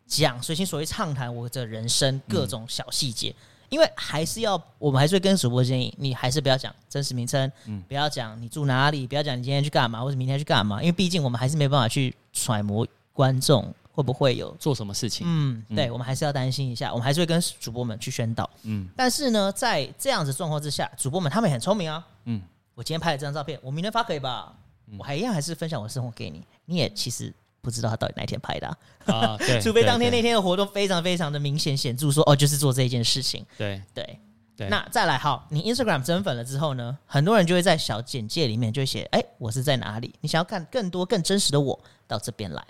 [0.06, 3.34] 讲随心所欲畅谈我的人生各种小细节。
[3.70, 15.26] 因为还是要，我们还是会跟主播建议，你还是不要讲真实名称，嗯，不要讲你住哪里，不要讲你今天去干嘛，或者明天去干嘛，因为毕竟我们还是没办法去揣摩观众会不会有做什么事情。
[15.26, 18.50] 嗯，对，我们还是要担心一下，我们还是会跟主播们去宣导。
[18.64, 22.06] 嗯，但是呢，在这样子状况之下，主播们他们很聪明啊。
[22.26, 22.42] 嗯，
[22.74, 24.52] 我今天拍了这张照片，我明天发可以吧？
[24.88, 27.32] 嗯、我还一样还是分享我的生活给你，你也其实。
[27.64, 28.76] 不知道他到底哪一天拍的啊？
[29.06, 33.42] 啊 对除非当天那天的活动非常非常的明显显著说，说哦，就是做这一件事情。
[33.56, 34.20] 对对
[34.54, 34.68] 对。
[34.68, 40.14] 那再来，好，你 Instagram 增粉了之后呢，很多人就会在小简介里面就会写，哎，我是在哪里？
[40.20, 42.62] 你想要看更多更真实的我，到这边来。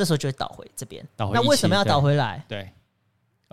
[0.00, 1.06] 对，这时候就会导回这边。
[1.16, 1.34] 导回。
[1.34, 2.42] 那为什么要导回来？
[2.48, 2.62] 对。
[2.62, 2.72] 对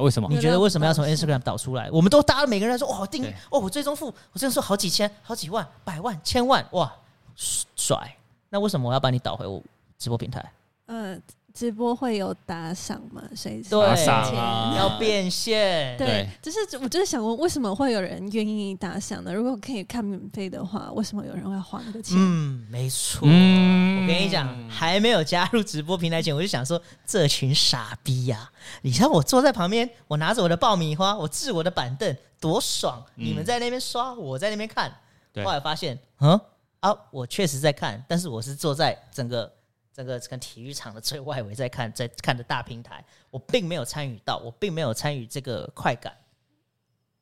[0.06, 0.30] 为什么？
[0.30, 1.90] 你觉得为什么要从 Instagram 导出来？
[1.90, 6.94] 我们都搭了每个人说，哦，订哦，我最终付，我最终说好几千、好几万、百万、千万，哇，
[7.36, 8.16] 帅！
[8.50, 9.60] 那为什么我要把你导回我
[9.98, 10.54] 直播平台？
[10.86, 11.20] 呃，
[11.58, 13.24] 直播会有打赏吗？
[13.36, 14.76] 谁打赏啊？
[14.78, 15.98] 要变现？
[15.98, 19.34] 对，就是我就是想问，为什么会有人愿意打赏呢？
[19.34, 22.16] 如果可以看免费的话，为什么有人会花那个钱？
[22.16, 23.28] 嗯，没错。
[23.28, 28.54] 嗯、我跟你讲，还没有加入直播平台前，我就想说，这群傻逼呀、啊！
[28.84, 33.04] 你像我坐在旁边，我拿着我的爆米花，我置我的板凳，多爽！
[33.16, 34.96] 嗯、你们在那边刷，我在那边看。
[35.34, 36.40] 对后来发现，嗯
[36.82, 39.52] 啊，我确实在看，但是我是坐在整个。
[39.98, 46.16] 这个这个体育场的最外围在看，在看的大平台，我并没有参与到，我并没有参与这个快感，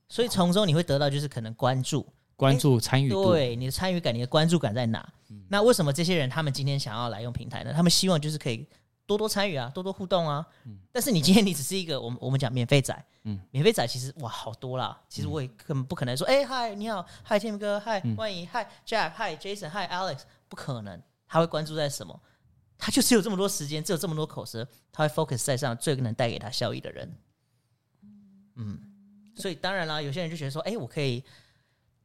[0.10, 5.08] 所以从中你会得到就是可能关注、关注、参与度，对你的参与感、你的关注感在哪？
[5.30, 7.72] 嗯、那为什么这些人他们今天想要来用平台呢？
[7.74, 8.68] 他们希望就是可以
[9.06, 10.46] 多多参与啊，多多互动啊。
[10.66, 22.20] 嗯、但是你今天你只是一个我们我们讲免费仔，嗯，免费仔其实哇好多啦，其实我也根本不可能说，哎嗨、你好，嗨 Tim 哥，嗨万怡，嗨 Jack，嗨 Jason，嗨 Alex，不可能，他会关注在什么？
[22.78, 27.16] 他就只有这么多时间，只有这么多口舌，他会 focus 在上最能带给他效益的人。
[28.56, 28.80] 嗯，
[29.36, 31.24] 所以当然啦，有些人就觉得说，哎、欸，我可以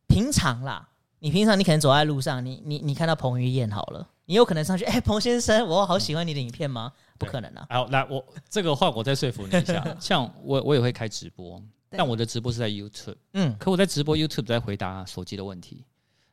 [0.08, 6.92] 平常啦，你平常你可能走在路上，你你你看到彭于晏好了，你有可能上去，哎、欸，彭先生，我好喜欢你的影片吗？
[6.94, 7.66] 嗯、不可能啊！
[7.70, 15.84] 好，来，我这个话我再说服你一下， 像我我也会开直播，但我的直播是在 YouTube，嗯，可我在直播 YouTube 在回答手机的问题。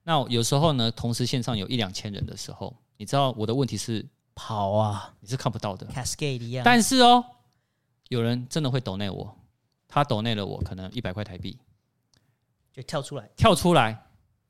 [0.04, 4.06] 那有时候呢，同时线上有一两千人的时候，你知道我的问题是。
[4.38, 5.12] 跑啊！
[5.20, 6.64] 你是看不到的，Cascade 一样。
[6.64, 7.26] 但是哦，
[8.10, 9.36] 有人真的会抖内我，
[9.88, 11.58] 他抖内了我可能一百块台币，
[12.72, 14.00] 就跳出来，跳出来，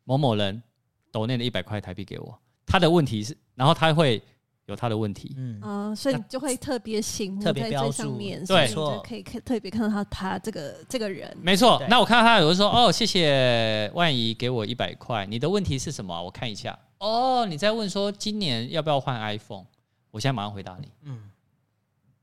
[0.04, 0.62] 某某人
[1.10, 2.38] 抖内了一百块台币给我。
[2.66, 4.22] 他的问题是，然后他会
[4.66, 11.82] 有他的问题，嗯啊，所以你就会特别醒目，特别标注，对，就可以看特别看到他他这个这个人，没错。
[11.90, 16.22] 那我看到他有人说，哦，谢谢万仪给我一百块，你的问题是什么？
[16.22, 16.78] 我看一下。
[16.98, 19.66] 哦，你在问说今年要不要换 iPhone？
[20.12, 21.30] 我现在马上回答你，嗯，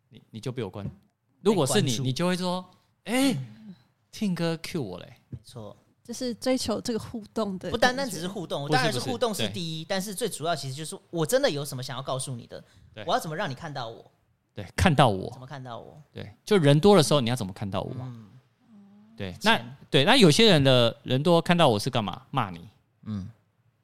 [0.08, 0.88] 你你就被我关，
[1.42, 2.64] 如果是你，你就会说，
[3.04, 3.36] 哎
[4.12, 12.62] ，Tim 哥 Q 我嘞，没错，就是追求这个互动的，不单单只是互动，当然是互动是第一，但是最主要其实就是我真的有什么想要告诉你的，
[13.06, 14.10] 我要怎么让你看到我？
[14.54, 16.00] 对，看到我，怎么看到我？
[16.12, 17.94] 对，就人多的时候你要怎么看到我？
[19.16, 22.22] 对，那对，那有些人的人多看到我是干嘛？
[22.30, 22.68] 骂你，
[23.02, 23.28] 嗯，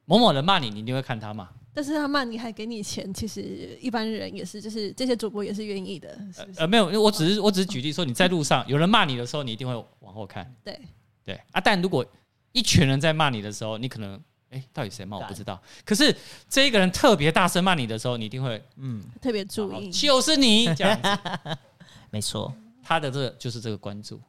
[0.05, 1.49] 某某人骂你，你一定会看他嘛。
[1.73, 6.41] 但是他骂你还给你钱，其实一般人也是，就是这些主播也是愿意的，是是？
[6.41, 10.53] 呃，呃，没有，我只是我只是举例说，你在路上有人骂你的时候，你一定会往后看。
[10.63, 10.79] 对。
[11.23, 11.39] 对。
[11.51, 12.05] 啊，但如果
[12.51, 15.61] 一群人在骂你的时候，你可能哎，到底谁骂我不知道。
[15.85, 16.13] 可是
[16.49, 21.57] 这一个人特别大声骂你的时候，你一定会嗯特别注意，就是你这样子，
[22.11, 22.53] 没错，
[22.83, 24.19] 他的这個就是这个关注。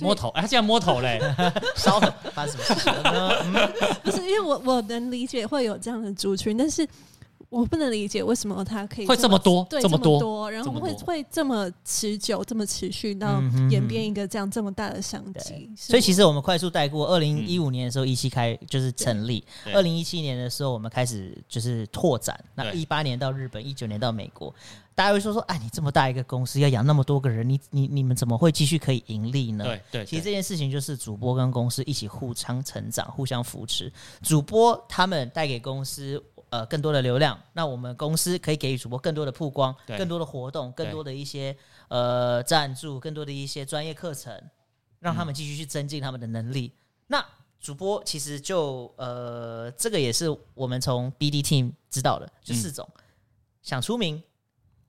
[0.00, 1.20] 摸头，哎，他竟然摸头嘞！
[1.74, 3.68] 稍等，发生什么事呢？
[4.04, 6.86] 不是，因为我我能理解会有这样的族群，但是
[7.50, 15.68] 我不能理解为什么他可以会这么多，对，这么多，多然后会会这么持久，这么持续到演变一个这样这么大的商机。
[15.76, 24.54] 所以其实我们快速带过，二零一五年的时候一期开就是成立，二零一七年的时候我们开始就是拓展，那一八年到日本，一九年到美国。
[24.94, 29.64] 大家会说说，哎，你这么大一个公司，要养那么多个人，你你你们怎么会继续可以盈利呢？
[29.64, 33.90] 对对，其实这件事情就是主播跟公司一起互相成长、互相扶持。
[34.22, 39.96] 主播他们带给公司呃更多的流量，那我们公司可以给予主播更多的曝光、对。
[39.96, 41.56] 更多的活动、更多的一些
[41.88, 44.32] 呃赞助、更多的一些专业课程，
[44.98, 46.72] 让他们继续去增进他们的能力。
[46.74, 47.26] 嗯、那
[47.58, 53.02] 主播其实就呃这个也是我们从 BD Team 知道的，就四种、嗯、
[53.62, 54.22] 想出名。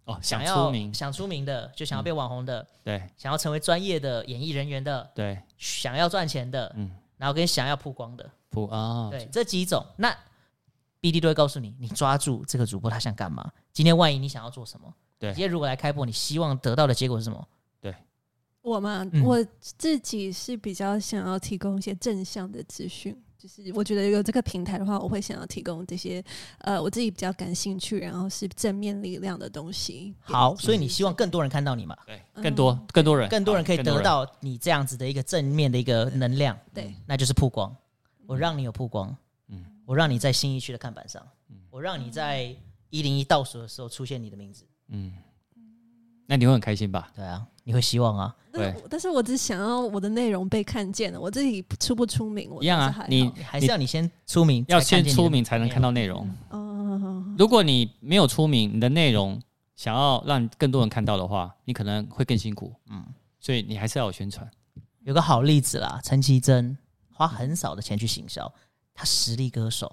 [0.06, 10.12] 哦，想要出名，想出名的，就想要变网红的，嗯、对，想要成为专业的演艺人员的，对，想要赚钱的，嗯，然后跟想要曝光的，曝啊，哦、对，这几种，那
[11.02, 13.52] BD 都会告诉你，你抓住这个主播他想干嘛？
[13.74, 14.94] 今天万一你想要做什么？
[15.18, 17.48] 对，今天如果来开播，你希望得到的结果是什么？
[17.82, 17.96] 对，
[18.62, 26.24] 我嘛，嗯、我自己是比较想要提供一些正向的资讯，就是我觉得有这个平台的话，我会想要提供这些
[26.60, 30.14] 呃，我自己比较感兴趣，然后是正面力量的东西。
[30.22, 31.98] 好，所以你希望更多人看到你嘛？
[32.06, 36.56] 对，更多更多人，更多人可以得到你这样子的一个正面的一个能量。
[36.74, 37.76] 对，那就是曝光。
[38.28, 39.18] 我让你有曝光，嗯，
[39.92, 42.56] 我让你在新一区的看板上，嗯，我让你在
[42.92, 45.12] 一零一倒数的时候出现你的名字，嗯。
[46.28, 47.12] 那你会很开心吧？
[47.14, 48.34] 对啊，你会希望啊。
[48.54, 53.06] 对，但是我只想要我的内容被看见了，我自己出不出名，我一样啊。
[53.10, 56.26] 你还是要你先出名，要先出名才能看到内容。
[56.52, 59.42] 嗯，如果你没有出名，你的内容
[59.76, 62.74] 想要让更多人看到的话，你可能会更辛苦。
[62.90, 63.06] 嗯，
[63.42, 64.50] 所以你还是要有宣传。
[65.04, 66.78] 有个好例子啦，陈绮贞
[67.14, 68.50] 花很少的钱去行销，
[69.02, 69.92] 他实力歌手，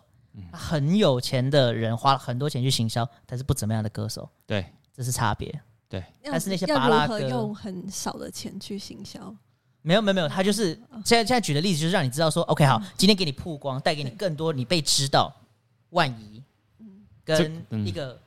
[0.52, 4.28] 他很有钱的人花了很多钱去行销，但是不怎么样的歌手。
[4.46, 5.58] 对，这是差别。
[5.88, 9.34] 对，但是那些巴拉歌用很少的钱去行销，
[9.80, 10.74] 没有没有没有，他就是
[11.06, 15.34] 现在现在举的例子就是让你知道说，OK 好，今天给你曝光，带给你更多你被知道，
[15.88, 16.42] 万一
[17.24, 18.20] 跟一个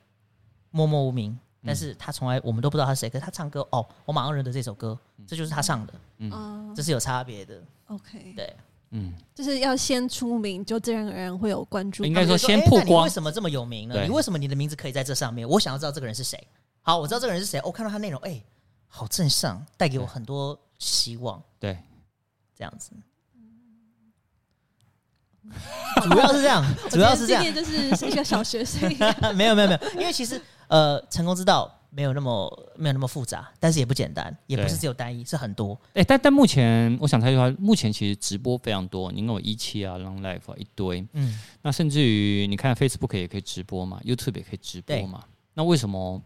[0.72, 8.56] 默默无名，但是他从来我们都不知道他是谁，可是他唱歌哦，我马上认得这首歌，这就是他唱的，嗯，这是有差别的，OK，对，
[8.91, 14.04] 嗯，就是要先出名，就自然而然会有关注，应该说先曝光，为什么这么有名呢？
[14.04, 15.47] 你为什么你的名字可以在这上面？
[15.47, 16.45] 我想要知道这个人是谁。
[16.82, 17.60] 好，我知道这个人是谁。
[17.63, 18.45] 我、哦、看到他内容，哎、欸，
[18.88, 21.41] 好正向，带给我很多希望。
[21.58, 21.77] 对，
[22.58, 22.91] 这样子，
[26.04, 27.43] 主要是这样， 主要是这样。
[27.43, 28.89] 今天就是一个小学生。
[29.36, 35.80] 没有没有没有，因为其实呃，成功之道没有那么没有那么复杂，但是也不简单，也不是只有单一，是很多。
[35.89, 45.23] 哎、欸，但但目前我想插一句话，目前其实直播非常多，你跟我一期啊，Long Life 啊一堆，嗯，那甚至于你看 Facebook 也可以直播嘛，YouTube 也可以直播嘛，
[45.54, 46.21] 那为什么？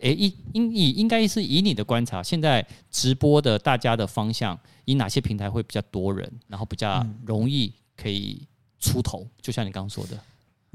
[0.00, 8.46] 诶，应应以应该是以你的观察，现在直播的大家的方向，以哪些平台会比较多人，然后比较容易可以
[8.78, 9.22] 出头？
[9.22, 10.20] 嗯、就像你刚刚说的，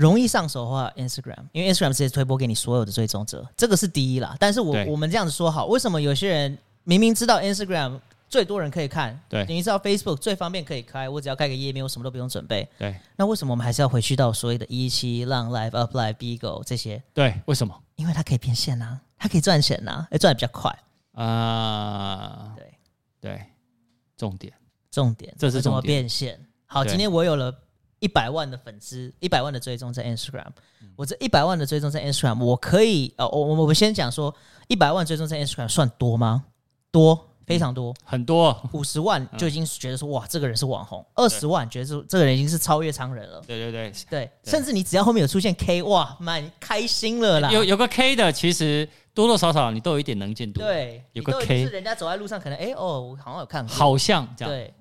[0.01, 4.35] 容易上手的话，Instagram，因为 Instagram 直接推播给你所有的追踪者，这个是第一啦。
[4.39, 12.95] 但是我我们这样子说好，为什么有些人明明知道 Instagram 最多人可以看，对，你知道 Facebook 最方便可以开，我只要开个页面，我什么都不用准备，对。
[13.15, 17.03] 那为什么我们还是要回去到所谓的一期、Long Life、Up Life、Bigo 这些？
[17.13, 17.77] 对，为什么？
[17.95, 18.99] 因为它可以变现啊。
[19.17, 20.75] 它可以赚钱呐、啊，哎，赚的比较快
[21.13, 22.55] 啊。
[22.57, 22.73] 对
[23.21, 23.45] 对，
[24.17, 24.51] 重点
[24.89, 26.39] 重点，这是怎么变现？
[26.65, 27.53] 好，今天我有了
[28.01, 30.49] 一百万的粉丝，一百万的追踪在 Instagram。
[30.97, 34.35] 我这一百万的追踪在 Instagram，我可以呃，我我我们先讲说，
[34.67, 36.43] 一百万追踪在 Instagram 算多吗？
[36.91, 38.69] 多，非常多，嗯、很多。
[38.73, 43.41] 五十万就已经觉得说哇，这个人是网红；二十万觉得说这个人已经是超越常人了。
[43.47, 47.49] 对对对对，对甚至你只要后面有出现 K，哇，蛮开心了啦。
[47.51, 48.89] 有有个 K 的，其实。
[49.13, 54.73] 多多少少你都有一点能见度，对，有个 K，是人家走在路上可能哎、欸、哦，我好像有看过，好像这样，对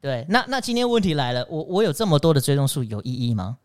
[0.00, 0.26] 对对。
[0.28, 3.58] 那那今天问题来了，我我有这么多的追踪数有意义吗？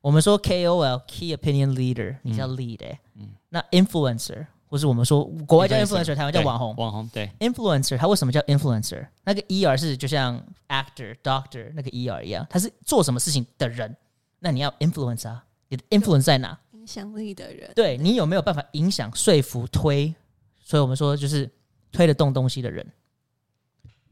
[0.00, 9.06] 我们说 KOL Key Opinion Leader，你叫 lead 哎，嗯，那 Influencer 或是我们说国外叫 Influencer，台湾叫网红，网红对 Influencer，他为什么叫 Influencer？
[9.24, 13.94] 那个 ER 是就像 Actor Doctor 那个 ER 一样，他是做什么事情的人？
[14.38, 16.58] 那你要 Influence 啊，你的 Influence 在哪？
[16.72, 20.14] 影响力的人，对你有没有办法影响、说服、推？
[20.62, 21.50] 所以我们说，就是
[21.92, 22.86] 推得动东西的人。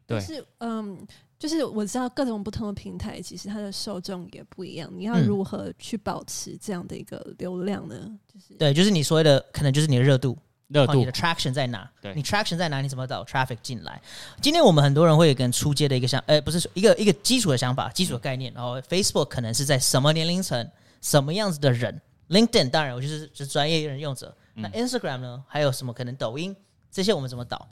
[0.07, 0.99] 对，是嗯，
[1.39, 4.91] 就是我知道各种不同的平台，其实它的受众也不一样。
[4.93, 7.95] 你要如何去保持这样的一个流量呢？
[8.01, 11.89] 嗯、就是对，就是你所谓的，可能就是你的热度，热度，你的 traction 在哪？
[12.01, 12.81] 对，你 traction 在哪？
[12.81, 14.03] 你怎么导 traffic 进来？
[14.43, 18.53] 今天我们很多人会有跟出街的一个想，呃，不是一个一个基础的想法、基础的概念。
[18.53, 20.69] 然后 Facebook 可能是在什么年龄层、
[21.01, 24.37] 什么样子的人？LinkedIn 当然，我就是就是专业人用者。
[24.57, 25.45] 嗯、那 Instagram 呢？
[25.47, 26.17] 还有什么可能？
[26.17, 26.55] 抖音
[26.91, 27.69] 这些我们怎么导？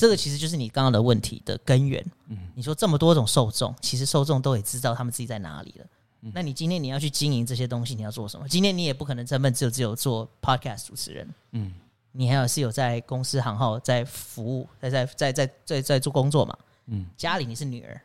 [0.00, 2.02] 这个其实就是你刚刚的问题的根源。
[2.28, 5.86] 嗯，你说这么多种受众，其实受众都也知道他们自己在哪里了。
[6.22, 8.48] 嗯、那你今天你要去经营这些东西，你要做什么？
[8.48, 11.28] 今天你也不可能专门只有只有做 Podcast 主持人。
[11.50, 11.74] 嗯，
[12.12, 16.56] 你还有是有在公司行号在服务，在在在在在在做工作嘛？
[16.86, 18.00] 嗯，家里你是女儿，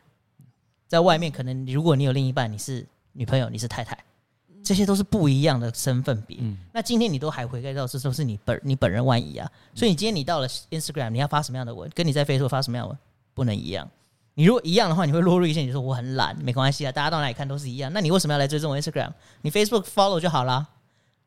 [0.86, 3.98] 在外面可能如果你有另一半，你是女朋友，你是太太。
[4.66, 6.36] 这些都是不一样的身份别。
[6.40, 12.98] 嗯、那今天你都还回归到这都是你本你本人万一啊，所以你今天你到了 Instagram，你要发什么样的文，跟你在 Facebook 发什么样的文
[13.32, 13.88] 不能一样。
[14.34, 17.92] 你如果一样的话，你会落入一些你说我很懒，没关系啊，大家到哪里看都是一样。
[17.92, 19.12] 那你为什么要来追踪我 Instagram？
[19.42, 20.66] 你 Facebook follow 就好啦，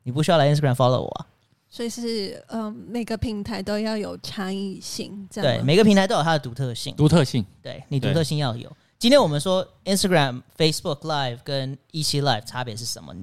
[0.02, 1.26] 你不需要来 Instagram follow 我啊。
[1.68, 8.70] 所以是嗯，每个平台都要有差异性，这样对，每个平台都有它的独特性，独特性，对你独特性要有。
[8.98, 13.14] 今天我们说 Instagram、Facebook Live 跟 E7 Live 差别是什么？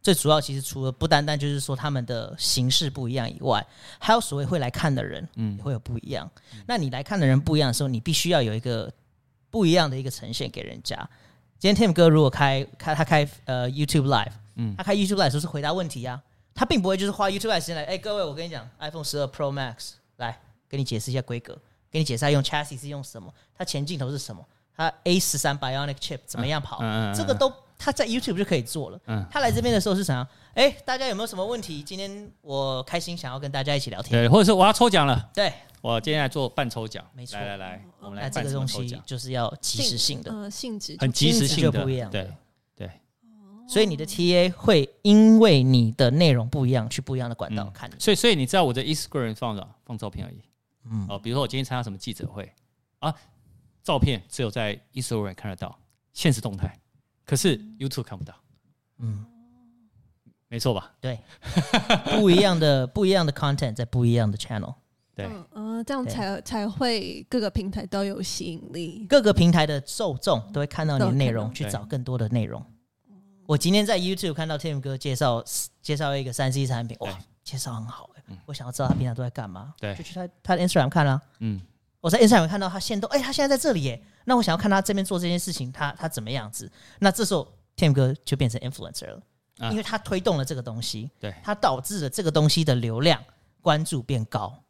[0.00, 3.64] 最主要其实除了不单单就是说他们的形式不一样以外，
[3.98, 6.30] 还有所谓会来看的人，嗯，也会有不一样。
[6.54, 8.90] 嗯、那你来看的人不一样的时候，你必须要有一个
[9.50, 10.96] 不一样的一个呈现给人家。
[11.58, 16.22] 今天 Tim 哥如果开开他开呃 YouTube Live，嗯，他开 YouTube Live 的时候是回答问题啊，
[16.54, 20.38] 他并不会就是花 YouTube Live 时间来，哎，各位我跟你讲，iPhone 十二 Pro Max 来
[20.68, 21.58] 给你解释一下规格，
[21.90, 24.46] 给你解释下用 chassis 是用什么，它前镜头是什么，
[24.76, 26.78] 它 A 十三 Bionic Chip 怎么样跑，
[27.12, 27.52] 这个都。
[27.78, 29.00] 他在 YouTube 就可以做了。
[29.06, 31.82] 嗯，他来这边的时候是啥，哎，大家有没有什么问题？
[31.82, 34.20] 今天我开心想要跟大家一起聊天。
[34.20, 35.30] 对，或者是我要抽奖了。
[35.32, 37.04] 对，我今天来做半抽奖。
[37.14, 42.10] 没错，来来来，我们来这个东西就是要及时性的，呃，性质很及时性的，不一样。
[42.10, 42.28] 对
[42.74, 42.90] 对，
[43.68, 47.88] 所以你的 TA 会因为你的内容不一样，去不一样的管道看。
[48.00, 50.42] 所以，所以你知道我的 Instagram 放了放照片而已。
[50.90, 52.52] 嗯，哦，比如说我今天参加什么记者会
[52.98, 53.14] 啊，
[53.84, 55.78] 照片只有在 Instagram 看得到，
[56.12, 56.76] 现实动态，
[57.28, 58.34] 可是 YouTube 看不到。
[59.00, 59.24] 嗯，
[60.48, 60.92] 没错吧？
[60.98, 61.20] 对，
[62.18, 64.74] 不一样的 不一样的 content 在不一样的 channel，
[65.14, 72.64] 对，嗯、呃，这样才才会各个平台都有吸引力，各个平台的受众都会看到你的内容，去找更多的内容。
[73.46, 75.44] 我今天在 YouTube 看到 Tim 哥介绍
[75.82, 81.60] 介绍一个三 C 产品，哇，介绍很好哎、欸，嗯、我想要知道他平常都在干嘛，对，就去他他的 Instagram 看了、啊，嗯，
[82.00, 86.70] 我在 Instagram 看到他现都，哎、欸，他现在在这里耶，那我想要看他这边做这件事情，他他怎么样子？
[86.98, 87.46] 那这时候。
[87.78, 89.22] Tim 哥就变成 influencer 了，
[89.70, 93.22] 因为他推动了这个东西，对，他导致了这个东西的流量
[93.60, 94.60] 关注变高，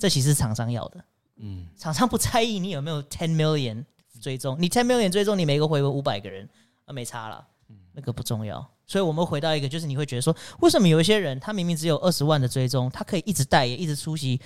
[0.00, 1.04] 这其实是厂商要的，
[1.36, 3.84] 嗯，厂商不在意你有没有 ten million
[4.20, 6.50] 追踪，你 ten million 追踪，你每个回文五百个人，
[6.86, 7.46] 啊，没差了，
[7.92, 8.68] 那个不重要。
[8.86, 14.40] 所以我们回到一个，就是你会觉得说，为什么有一些人他明明只有二十万的追踪，他可以一直代言，一直出席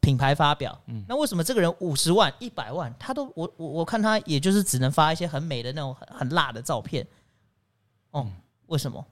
[0.00, 7.06] 品牌发表，嗯，那为什么这个人五十万、一百万，他都我我我看他也就是只能发一些很美的那种很很辣的照片。
[8.10, 8.30] 哦，
[8.66, 9.06] 为什么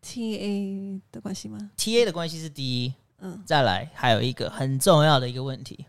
[0.00, 5.84] ？T A 的关系吗？T A 的关系是第一，嗯，再来还有一个很重要的一个问题，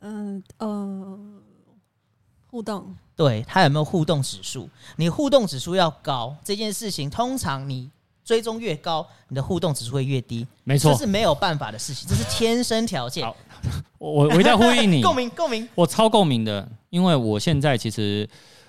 [0.00, 1.42] 嗯呃，
[2.54, 4.70] 互动，对，它有没有互动指数？
[4.94, 7.90] 你互动指数要高，这件事情通常你
[8.24, 13.26] 追踪越高，你的互动指数会越低，没错，这是没有办法的事情，这是天生条件。
[13.26, 13.36] 好，
[13.98, 18.28] 我 我一定要呼应你， 共鸣共鸣，我超共鸣的，因为我现在其实。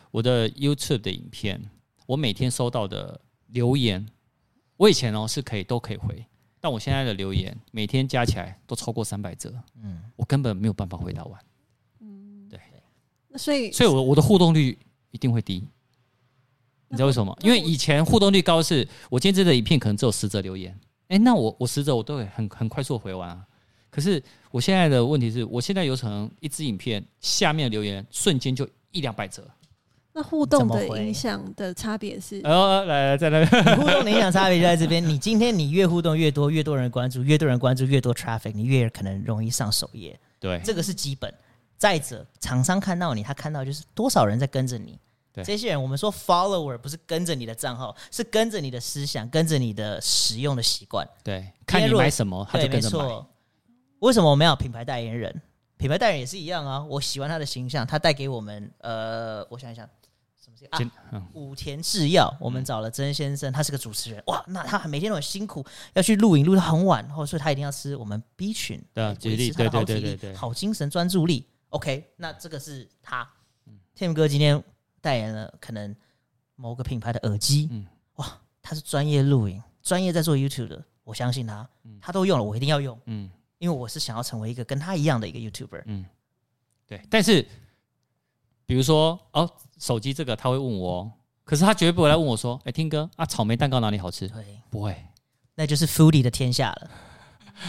[0.10, 1.62] 我的 YouTube 的影片，
[2.06, 4.08] 我每天收到的留言，
[4.78, 6.26] 我以前哦是可以都可以回，
[6.62, 11.38] 但我现在的留言每天加起来都超过三百则，嗯，我根本没有办法回答完，
[13.38, 14.78] 所以，所以我我的互动率
[15.12, 15.64] 一定会低，
[16.90, 17.38] 你知道为什么？
[17.42, 20.78] 因为以前互动率高是，我今天这个影片可能只有十则留言，
[21.08, 23.46] 哎，那我我十则我都会很很快速回完啊，
[23.90, 24.22] 可是
[24.52, 29.46] 我现在的问题是我现在有可能一支影片下面的留言瞬间就一两百则。
[30.18, 32.40] 那互动的影响的差别是？
[32.46, 33.78] 哦，来来，在那边。
[33.78, 35.06] 互动的影响差别就在这边。
[35.06, 40.18] 你今天你越互动越多，越多人关注，越多人关注越多 traffic，你越可能容易上首页。
[40.40, 41.34] 对，这个是基本。
[41.78, 45.00] 再者，厂商看到你，他看到就是多少人在跟着你。
[45.34, 51.08] 对，这些人我们说 follower 不是跟着你的账号，是跟着你的思想，跟着你的使用的习惯。
[51.24, 53.26] 对，看你买什么，他就跟着买。
[54.00, 55.42] 为什么我们要品牌代言人？
[55.78, 56.84] 品牌代言人也是一样啊。
[56.84, 59.88] 我喜欢他的形象，他带给我们呃，我想一想。
[60.38, 65.66] 什么啊，武田制药，我们找了曾先生，他是个主持人，哇，那他每天都很辛苦，
[65.96, 71.48] 要去录影录到很晚，然后所以他一定要吃我们 B 群，对，维持他的好体力、好精神、专注力。
[71.76, 73.28] OK，那这个是他
[73.98, 74.64] ，Tim 哥今天
[75.02, 75.96] 代言了可能
[76.56, 77.70] 某个品牌的耳机，
[78.16, 81.68] 哇，他是专业录影、专业在做 YouTube 的，我相信他，
[82.02, 86.06] 他都用了，我一定要用，嗯，因为我是想要成为一个跟他一样的一个 YouTuber，嗯，
[86.88, 87.46] 对，但是。
[88.68, 89.48] 比如说哦，
[89.78, 91.12] 手机这个他会问我，
[91.44, 95.06] 可是他绝对不会来问我说：“哎，听哥啊，草莓蛋糕哪里好吃？”对，不会，
[95.54, 96.90] 那就是 Foodie 的天下了，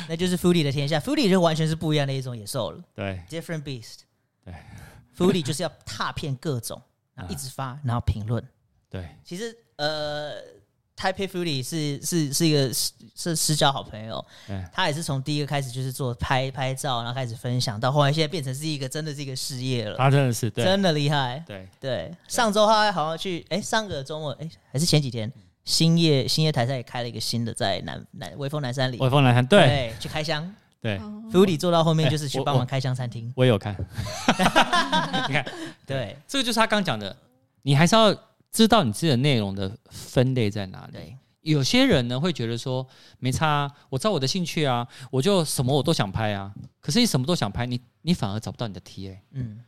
[0.09, 2.82] 那就是 Foodie 的天下，Foodie 就完全是不一样的一种野兽了。
[2.95, 4.01] 对，Different beast。
[4.45, 4.55] 对，
[5.16, 6.80] Foodie 就是要踏遍各种，
[7.14, 8.43] 然后一直发，然后评论。
[8.91, 10.57] 对，其实呃。
[10.99, 19.99] Taipei Foodie 是是是一个是是私交好朋友，对他也是从第一个开始就是做拍拍照，然后开始分享，到后来现在变成是一个真的是一个事业了。
[19.99, 22.16] 他真的是对真的厉害，对对。
[22.28, 25.30] 上周他还好像去，哎，上个周末，哎，还是前几天，
[25.67, 30.99] 兴业兴业台上也开了一个新的，在南南威风南山里，威风南山对，对，去开箱，对。
[31.31, 33.77] Foodie 做到后面就是去帮忙开箱餐厅，我也有看，
[35.29, 35.45] 你看，
[35.85, 37.14] 对，这个就是他刚讲的，
[37.61, 38.17] 你还是要。
[38.53, 41.14] 知道你自己的内容的分类在哪里？
[41.43, 42.87] 有些人呢会觉得说
[43.19, 46.55] 没差啊，我知道我的兴趣啊，我就什么我都想拍啊。
[46.81, 49.19] 可是你什么都想拍，你你反而找不到你的 TA。
[49.33, 49.61] 嗯，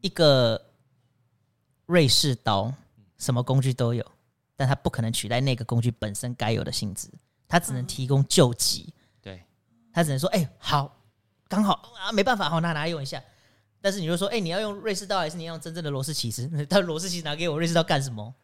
[0.00, 0.60] 一个
[1.86, 2.74] 瑞士刀
[3.16, 4.04] 什么工具都有，
[4.60, 7.08] 但它不可能取代那个工具本身该有的性质，
[7.48, 8.92] 它只能提供救急。
[9.22, 9.42] 对，
[9.90, 11.00] 它只能说，哎、欸，好，
[11.48, 13.22] 刚好啊，没办法，好拿拿用一下。
[13.80, 16.46] 但是你就说，哎、欸，你要用瑞士刀还是你要用真正的螺丝起司？
[16.68, 18.34] 他螺丝起司拿给我，瑞士刀干什么？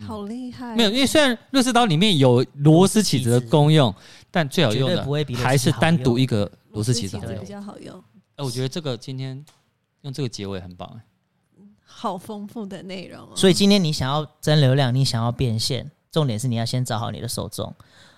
[0.00, 0.74] 好厉害！
[0.74, 3.94] 没有，因为虽然瑞士刀里面有螺丝起子的功用，
[4.30, 5.06] 但最好用的
[5.36, 8.02] 还是单独一个螺丝起子比较好用。
[8.36, 9.44] 哎，我觉得这个今天
[10.00, 11.04] 用这个结尾很棒哎，
[11.90, 13.32] 好丰富的内容哦。
[13.34, 17.74] 所以今天你想要增流量，你想要变现，重点是你要先找好你的受众。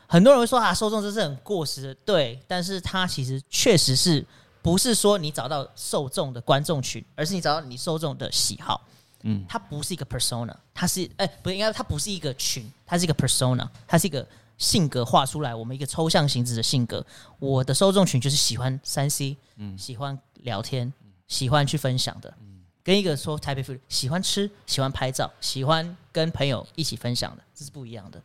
[0.06, 4.26] 很多人会说啊，受众这是很过时的，对，但是它其实确实是
[4.60, 8.82] 不是说你找到受众的观众群，而是你找到你受众的喜好。
[9.22, 17.04] 嗯，它不是一个 persona，它是哎、欸，不应该，它不是一个群，它是一个 persona，它是一个性格画出来，我们一个抽象形式的性格。
[17.38, 20.90] 我的受众群就是喜欢三 C，嗯，喜欢聊天，
[21.28, 22.49] 喜欢去分享的，嗯，
[22.90, 28.20] 跟一个说台北 food 喜欢吃、喜欢拍照、喜欢跟朋友一起分享的，这是不一样的。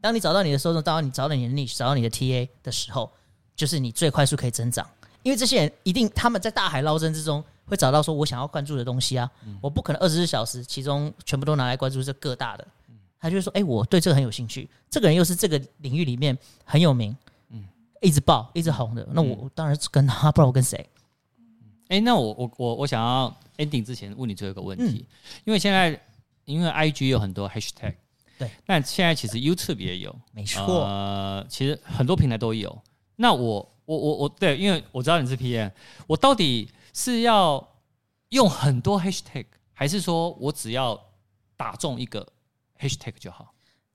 [0.00, 3.12] 当你找到你的受众，当你找到你的 niche，找到你的 TA 的时候，
[3.54, 4.88] 就是你最快速可以增长，
[5.22, 7.44] 因为这些人一定他们在大海捞针之中。
[7.68, 17.14] 会找到说我想要关注的东西啊，嗯、我不可能二十四小时其中全部都拿来关注这各大的，嗯、他就会说，哎、欸，我对这个很有兴趣，这个人又是这个领域里面很有名，
[17.50, 17.64] 嗯，
[18.00, 20.88] 一直爆一直红的，那我当然是跟他，不然我跟谁？
[21.88, 26.00] 哎、欸，那我我我我想要 ending 之前问你最后一个问题，嗯、因为现在
[26.44, 27.94] 因为 IG 有很多 hashtag，
[28.38, 32.82] 对，但现在其实 YouTube 也有，没错，呃，其实很多平台都有。
[33.16, 35.70] 那我我我我对，因为我知道你是 PM，
[36.06, 36.70] 我到底。
[36.98, 37.62] 是要
[38.30, 40.98] 用很多 hashtag，还是说我只要
[41.54, 42.26] 打中一个
[42.80, 43.52] hashtag 就好？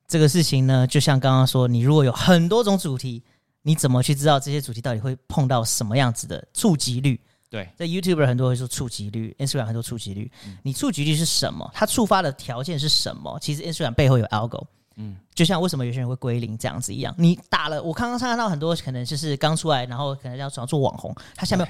[0.07, 3.23] 这个事情呢，就像刚刚说，你如果有很多种主题，
[3.63, 7.19] 你怎么去知道这些主题到底会碰到什么样子的触及率？
[7.51, 10.31] 对，在 YouTube 很多会说触及率，Instagram 很多触及率。
[10.47, 11.69] 嗯、你触及率是什么？
[11.73, 13.37] 它触发的条件是什么？
[13.41, 14.63] 其实 Instagram 背后有 algo，
[14.95, 17.13] 嗯，就像为什么有些人会归零这样子一样。
[17.17, 21.67] 你打了，我刚刚看到很多可能就是刚出来，然后可能要想做网红，他下面。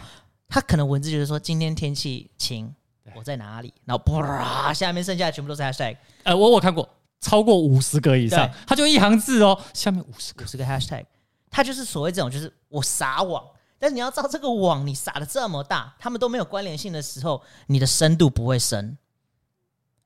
[0.54, 2.70] 他可能文字就是说今天天气晴，
[3.16, 3.74] 我在哪里？
[3.86, 5.96] 然后啪，下面剩下的全部都是 hashtag。
[6.24, 6.86] 呃，我我看过
[7.22, 11.06] 超过五十个以上，他就一行字哦，下面五十个五十个 hashtag。
[11.50, 13.42] 他就是所谓这种，就是我撒网，
[13.82, 18.96] 但是你要知道这个网你撒的这么大，他们都没有关联性的时候，你的深度不会深。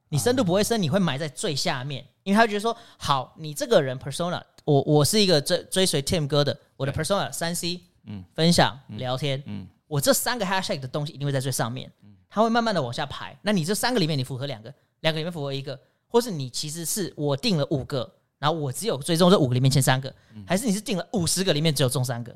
[0.08, 9.68] 你深度不会深，你会埋在最下面，因为他觉得说，好，你这个人 persona，我我是一个追追随 Tim 哥的，我的 persona 三 C，嗯，分享聊天，嗯。
[9.88, 11.92] 我这三个 hashtag 的东西一定会在最上面，
[12.30, 13.38] 它会慢慢的往下排。
[13.42, 18.10] 那你这三个里面你符合两个，两个里面符合一个，或是你其实是我定了五个，
[18.40, 20.14] 然后我只有追踪这五个里面前三个，
[20.48, 22.36] 还是你是定了五十个里面只有中三个？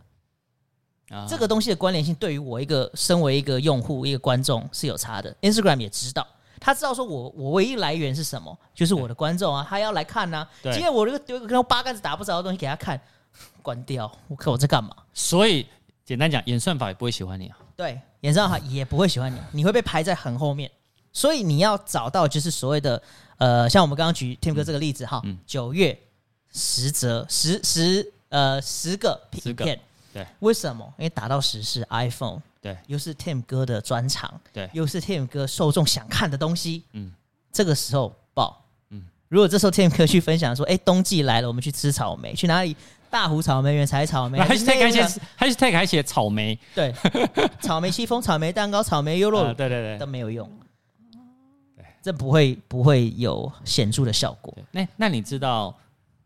[1.10, 5.36] 啊，这个东西的关联性对于我一个身为一个用户一个观众是有差的。
[5.41, 6.26] Instagram 也知道，
[6.60, 10.47] 他知道说我我唯一来源是什么，就是我的观众啊，他要来看呢。
[10.64, 12.99] 今天我这个丢一个跟八竿子打不着的东西给他看，
[13.62, 14.95] 关掉，我看我在干嘛？
[15.14, 15.66] 所以。
[16.05, 17.57] 简单讲，演算法也不会喜欢你啊。
[17.76, 20.72] 对，演算法也不会喜欢你，你会被排在很后面。
[21.14, 22.99] 所以你要找到就是所谓的
[23.38, 25.99] 呃，像我们刚刚举 Tim 哥这个例子哈，九、嗯、月
[26.51, 29.80] 十则十十呃十个影片，
[30.14, 30.93] 对，为什么？
[30.97, 37.12] 因为打到十是 iPhone，对，又是 Tim 哥的专长，对，又是 Tim 哥受众想看的东西，嗯，
[37.51, 42.76] 这个时候爆，嗯，如果这时候 Tim 哥去分享说，哎，冬季来了，我们去吃草莓，去哪里？
[43.12, 45.03] 大湖草莓园采草莓， #hashtag 还写
[45.39, 46.93] #hashtag 还写草莓，对，
[47.60, 50.47] 草莓戚风、草莓蛋糕、草莓优酪乳，对对对，都没有用，
[51.76, 54.55] 对，这不会不会有显著的效果。
[54.70, 55.76] 那那你知道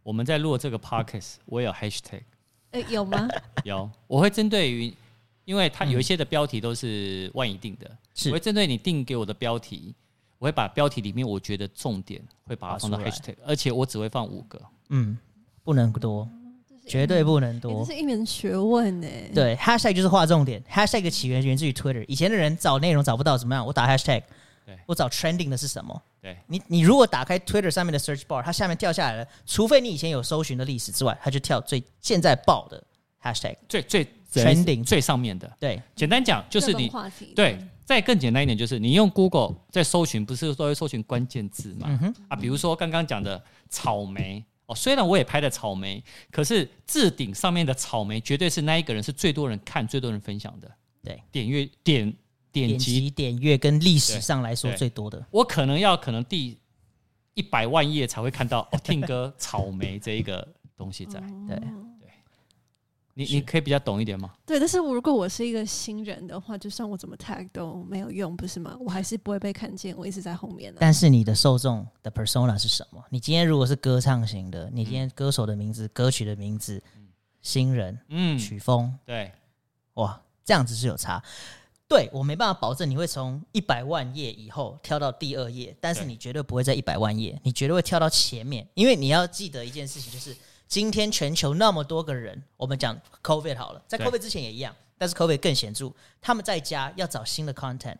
[0.03, 2.19] 我们在录这个 podcast，我有 hashtag，
[2.73, 3.27] 哎，有吗？
[3.63, 4.93] 有，我会针对于，
[5.45, 9.95] 因为它有一些的标题都是万一定的，是，我会针对你定给我的标题，
[10.37, 15.17] 我会把标题里面我觉得重点会把它放到 hashtag，而且我只会放五个，嗯，
[15.63, 16.27] 不能多。
[16.85, 19.07] 绝对不能多，这是一门学问呢。
[19.33, 20.61] 对，hashtag 就是画重点。
[20.69, 23.65] hashtag 的起源源自于 Twitter，以前的人找内容找不到怎么样？
[23.65, 24.21] 我打 hashtag，
[24.65, 26.01] 对，我找 trending 的是什么？
[26.21, 32.83] 对，你你如果打开 Twitter 上面的 search bar，它下面跳下来了，除非你以前有搜寻的历史之外，它就跳最现在爆的
[33.21, 35.51] hashtag，最最 trending 最上面的。
[35.59, 36.91] 对，简单讲就是你
[37.35, 41.87] 对，再更简单一点就是你用 Google 在搜寻，不是都会搜寻关键字嘛？
[41.89, 44.43] 嗯哼啊，比如说刚刚讲的草莓。
[44.65, 46.01] 哦，虽然我也拍了草莓，
[46.31, 50.71] 可是置顶上面的草莓绝对是那一个人是最多人看、最多人分享的。
[51.03, 52.13] 对，点阅点
[52.53, 56.57] 点击点阅跟历史上来说最多的，我可能要可能第
[57.33, 60.47] 一百万页才会看到哦，Tim 哥草莓这一个
[60.77, 61.19] 东西在。
[61.47, 61.57] 对
[61.99, 62.09] 对，
[63.15, 64.31] 你你可以比较懂一点吗？
[64.45, 68.77] 对，但是如果我是一个新人的话，就算我怎么 tag 都没有用，不是吗？
[68.79, 70.77] 我还是不会被看见，我一直在后面的。
[70.79, 73.03] 但是你的受众的 persona 是什么？
[73.09, 76.81] 你今天如果是歌唱型的，你今天歌手的名字、嗯、歌曲的名字、
[77.41, 79.31] 新人、嗯，曲风，对，
[79.95, 81.23] 哇，这样子是有差。
[81.87, 90.35] 对，我没办法保证你会从一百万页以后跳到第二页，但是你绝对不会在一百万页，你绝对会跳到前面，因为你要记得一件事情，就是。
[90.65, 95.91] 今天全球那么多个人，我们讲 COVID 好了，在 COVID 之前也一样，但是 COVID 更显著。
[96.19, 97.97] 他们在家要找新的 content，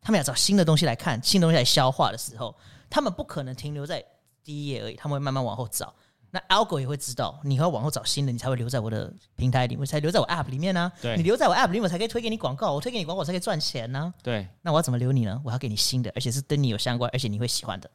[0.00, 2.52] 他们要找新的东西来看，新东西来消化的时候，
[2.90, 4.04] 他们不可能停留在
[4.42, 5.94] 第一页而已，他们会慢慢往后找。
[6.36, 10.92] 那 algo 也会知道，你要往后找新的，你才会留在我的平台里面，才留在我 app 里面呢、啊。
[11.00, 14.14] 对，你留在我 app 里面，我才可以推给你广告，我推给你广告，我才可以赚钱呢、啊。
[14.22, 15.40] 对，那我要怎么留你呢？
[15.42, 17.90] 我要给你新的，而且是跟你有相关，而且你会喜欢的。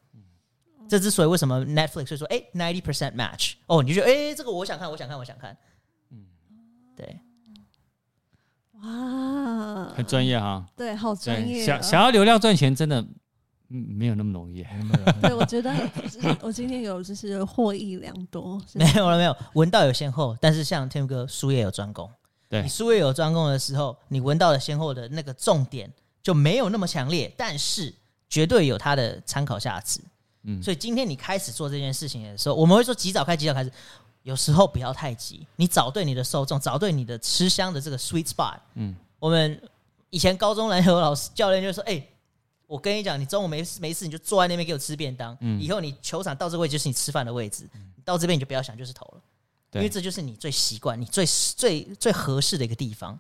[0.89, 5.55] 这之所以为什么 Netflix 会说哎 ninety percent match 哦，你就觉得哎这个我想看，我想看，我想看，
[6.09, 6.25] 嗯，
[6.97, 7.19] 对，
[8.81, 11.63] 哇，很专业哈，对，好专业。
[11.63, 13.05] 想想要流量赚钱，真的
[13.71, 14.65] 嗯没有那么容易。
[15.21, 15.73] 对，我觉得
[16.41, 18.61] 我今天有就是获益良多。
[18.73, 22.09] 没有了，没有，闻到有先后，但是像 Tim 哥术业有专攻，
[22.49, 25.91] 对，你术业有专攻的时候，你闻到的先后的那个重点
[26.21, 27.93] 就没有那么强烈，但是
[28.29, 29.99] 绝对有它的参考价值。
[30.43, 33.71] 嗯，所以今天你开始做这件事情的时候，我们会说及早开，及早开始。
[34.23, 38.53] 有时候不要太急，你找对你的受众，找对你的吃香的这个 sweet spot。
[38.75, 39.59] 嗯，我们
[40.11, 42.09] 以前高中篮球老师教练就说：“哎、欸，
[42.71, 45.37] 我跟你讲，你中午没事没事，你就坐在那边给我吃便当。
[45.41, 47.69] 嗯，以后你球场到这个位置就是你吃饭的位置，
[48.05, 49.21] 到这边你就不要想就是投了，
[49.73, 53.19] 因为这就是你最习惯、你最最最合适的一个地方。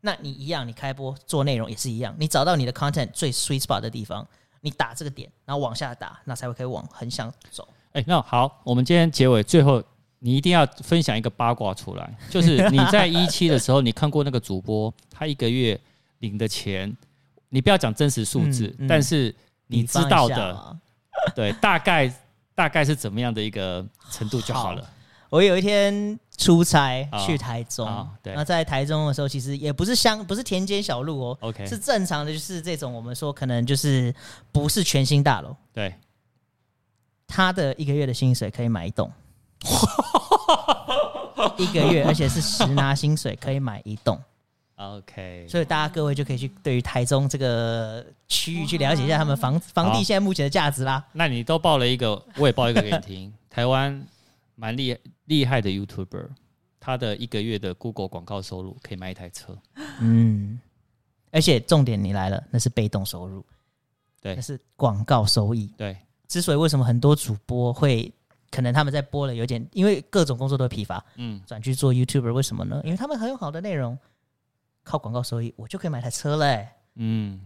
[0.00, 4.26] 那你一样，你开播做内容也是一样，你找到你的 content 最 sweet spot 的地方。”
[4.62, 7.68] 你打这个点，然后往下打，那才会可以往横向走。
[7.92, 9.80] 哎、欸，那好，我们今天结尾最后，
[10.18, 15.78] 你一定要分享一个八卦出来，就是你在一期的时候，你看过那个主播，他一个月
[16.18, 16.96] 领的钱，
[17.48, 19.34] 你不要讲真实数字，嗯嗯、但是
[19.66, 20.76] 你知道的，
[21.34, 22.12] 对，大概
[22.54, 24.82] 大概是怎么样的一个程度就好了。
[24.82, 24.88] 好
[25.28, 34.14] 我有一天出差去台中，哦哦、对，那在台中的时候，其实也不是乡，不是田间小路哦，OK，是正常的，就是这种我们说可能就是
[34.52, 35.92] 不是全新大楼，对，
[37.26, 39.10] 他的一个月的薪水可以买一栋，
[41.58, 44.18] 一个月，而且是实拿薪水可以买一栋
[44.76, 51.04] ，OK，所以大家各位就可以去对于台中这个区域去了解一下他们房房地现在目前的价值啦。
[51.12, 54.06] 那你都报了一个，我也报一个给你听， 台湾。
[54.58, 56.28] 蛮厉害厉害的 YouTuber，
[56.80, 59.54] 他的一个月的 Google 广告收入可以买一台车。
[60.00, 60.58] 嗯，
[61.30, 63.44] 而且重点你来了，那是被动收入，
[64.22, 65.70] 对，那是广告收益。
[65.76, 65.94] 对，
[66.26, 68.10] 之所以为什么很多主播会
[68.50, 72.80] 可能他们在播了有点，因为各种工作都疲乏，嗯，转去做 YouTuber，为什么呢？
[72.82, 73.98] 因为他们很有好的内容，
[74.86, 76.72] 靠广告收益，我就可以买台车嘞、欸。
[76.94, 77.40] 嗯，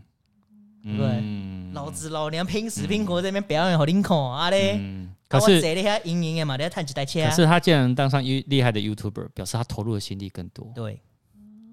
[0.85, 4.77] 对，嗯、老子老娘拼死拼活在那边表演好林口啊嘞。
[4.79, 10.73] 嗯可是，可是他既然能当上厉害的 YouTuber，表示他投入的心力更多。
[10.75, 11.01] 对，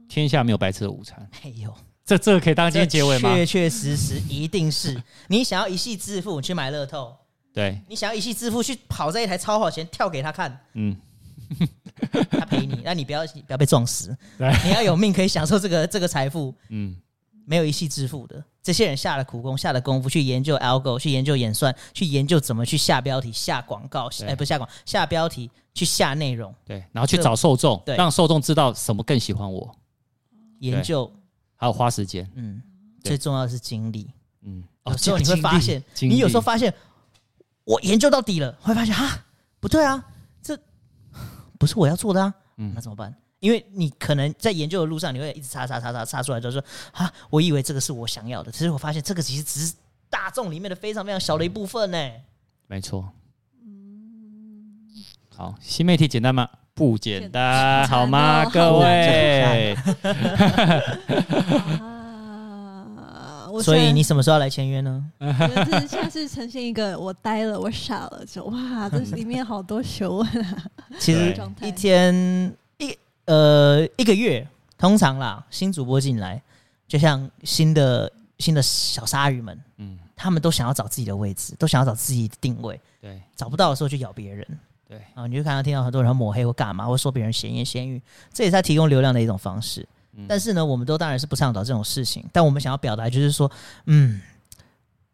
[0.07, 1.27] 天下没有白吃的午餐。
[1.41, 1.73] 哎呦，
[2.05, 3.33] 这这个可以当今天结尾吗？
[3.33, 5.01] 确确实实一定是。
[5.27, 7.17] 你想要一夕致富，去买乐透。
[7.51, 10.59] 对，你想要一夕致富，去跑在一台超跑前跳给他看。
[10.73, 10.95] 嗯，
[12.29, 14.15] 他陪你，那你不要不要被撞死。
[14.37, 16.53] 对， 你要有命可以享受这个这个财富。
[16.69, 16.95] 嗯。
[17.49, 29.73] 没有一夕致富的，这些人下了苦功，下了功夫去研究 algo，去研究演算，去研究怎么去下标题、下广告，哎，不是下广，下标题，去下内容，对，然后去找受众，对，让受众知道什么更喜欢我，
[30.59, 31.09] 研究
[31.55, 32.61] 还有花时间，嗯，
[33.01, 36.73] 最重要的是精力，嗯，有时候你会发现，你有时候发现，
[37.63, 39.25] 我研究到底了，会发现啊，
[39.61, 40.05] 不对啊，这
[41.57, 43.13] 不是我要做的啊，嗯，那怎么办？
[43.39, 49.73] 因为你可能在研究的路上，你会一直查查查查查出来，就是说啊，我以为这个是我想要的，其实我发现这个其实只是
[50.09, 52.11] 大众里面的非常非常小的一部分呢。
[52.67, 53.09] 没错。
[55.35, 56.49] 好，新媒体简单吗？
[56.73, 59.75] 不简单，好吗，各位？
[63.61, 65.03] 所以你什么时候要来签约呢？
[65.19, 70.63] 就是现在是呈现一个我呆了，我傻了，就哇，这 里面好多学问啊。
[70.99, 72.97] 其实一天一。
[73.25, 74.47] 呃，一个月
[74.77, 76.41] 通常啦，新主播进来，
[76.87, 84.47] 就像新的新的小鲨鱼们，嗯，他们都想要找自己的位置，都想要找自己的定位，对，找不到的时候就咬别人，
[84.87, 88.01] 对，啊，你就看到听到很多人抹黑或干嘛，或说别人闲言闲语，
[88.31, 89.85] 这也是他提供流量的一种方式。
[90.17, 93.49] 嗯，但是呢，我们都当然是不倡导这种事情，但我们想要表达就是说，
[93.85, 94.19] 嗯，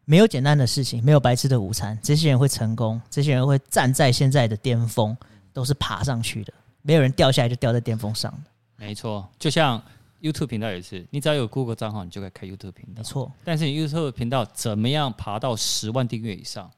[0.06, 5.16] 没有简单的事情，没有白吃的午餐，这些人会成功，这些人会站在现在的巅峰，
[5.52, 6.54] 都是爬上去的。
[6.82, 8.50] 没有人掉下来就掉在巅峰上的。
[8.78, 9.82] 没错，就像
[10.22, 12.98] YouTube 频道也是，你只要有 Google 账号，你就可以开 YouTube 频道。
[12.98, 16.72] 没错，但是你 YouTube 频道怎么样爬到十万订阅以上，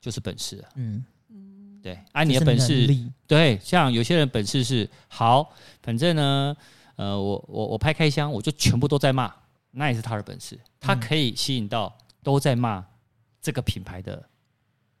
[0.00, 0.70] 就是本事啊。
[0.76, 1.04] 嗯。
[1.82, 2.88] 对，按、啊、你的本事，
[3.26, 5.52] 对，像有些人本事是好，
[5.82, 6.56] 反正呢，
[6.96, 9.34] 呃，我我我拍开箱，我就全部都在骂，
[9.70, 12.86] 那也是他的本事，他可以吸引到都在骂
[13.40, 14.28] 这个品牌的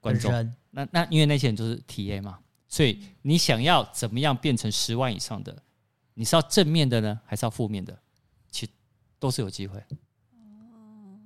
[0.00, 2.38] 观众，嗯、那那因为那些人就是 TA 嘛，
[2.68, 5.56] 所以你想要怎么样变成十万以上的，
[6.14, 7.96] 你是要正面的呢，还是要负面的？
[8.50, 8.72] 其实
[9.18, 9.78] 都是有机会。
[10.32, 11.18] 哦，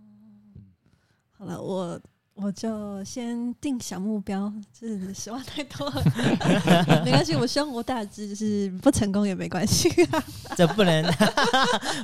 [1.32, 2.00] 好了，我。
[2.40, 6.02] 我就先定小目标，就是十万太多了，
[7.04, 7.34] 没关系。
[7.34, 10.22] 我希望我大致就是不成功也没关系，啊，
[10.56, 11.04] 这不能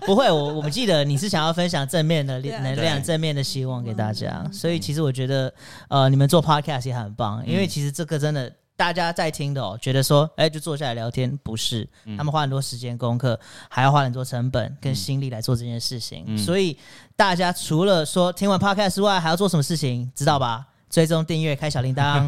[0.04, 0.30] 不会。
[0.30, 5.52] 我我们记得你是想要分享正面的能量，正面的希望给大家，所以其实我觉得
[5.88, 8.52] 呃，你们做 podcast 也很棒，因为其实这个真的。
[8.76, 11.88] 大家在听的哦，觉得说，哎，就坐下来聊天，不是？
[12.06, 16.24] 嗯、他们花很多时间功课，还要花很多成本跟心力来做这件事情。
[16.26, 16.76] 嗯、所以
[17.14, 20.10] 大家除了说听完 podcast 之外，还要做什么事情？
[20.14, 20.66] 知道吧？
[20.90, 22.26] 追踪、订阅、开小铃铛。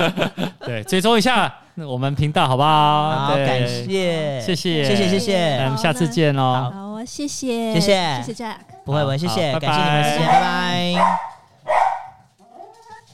[0.64, 3.26] 对，追踪一下我们频道，好不好？
[3.26, 5.56] 好，对感谢，谢谢，谢谢，谢谢。
[5.58, 6.70] 那我们下次见喽。
[6.72, 8.56] 好，谢谢，谢谢，谢谢 Jack。
[8.84, 11.33] 不会，我谢谢，感谢你们的时间，拜拜。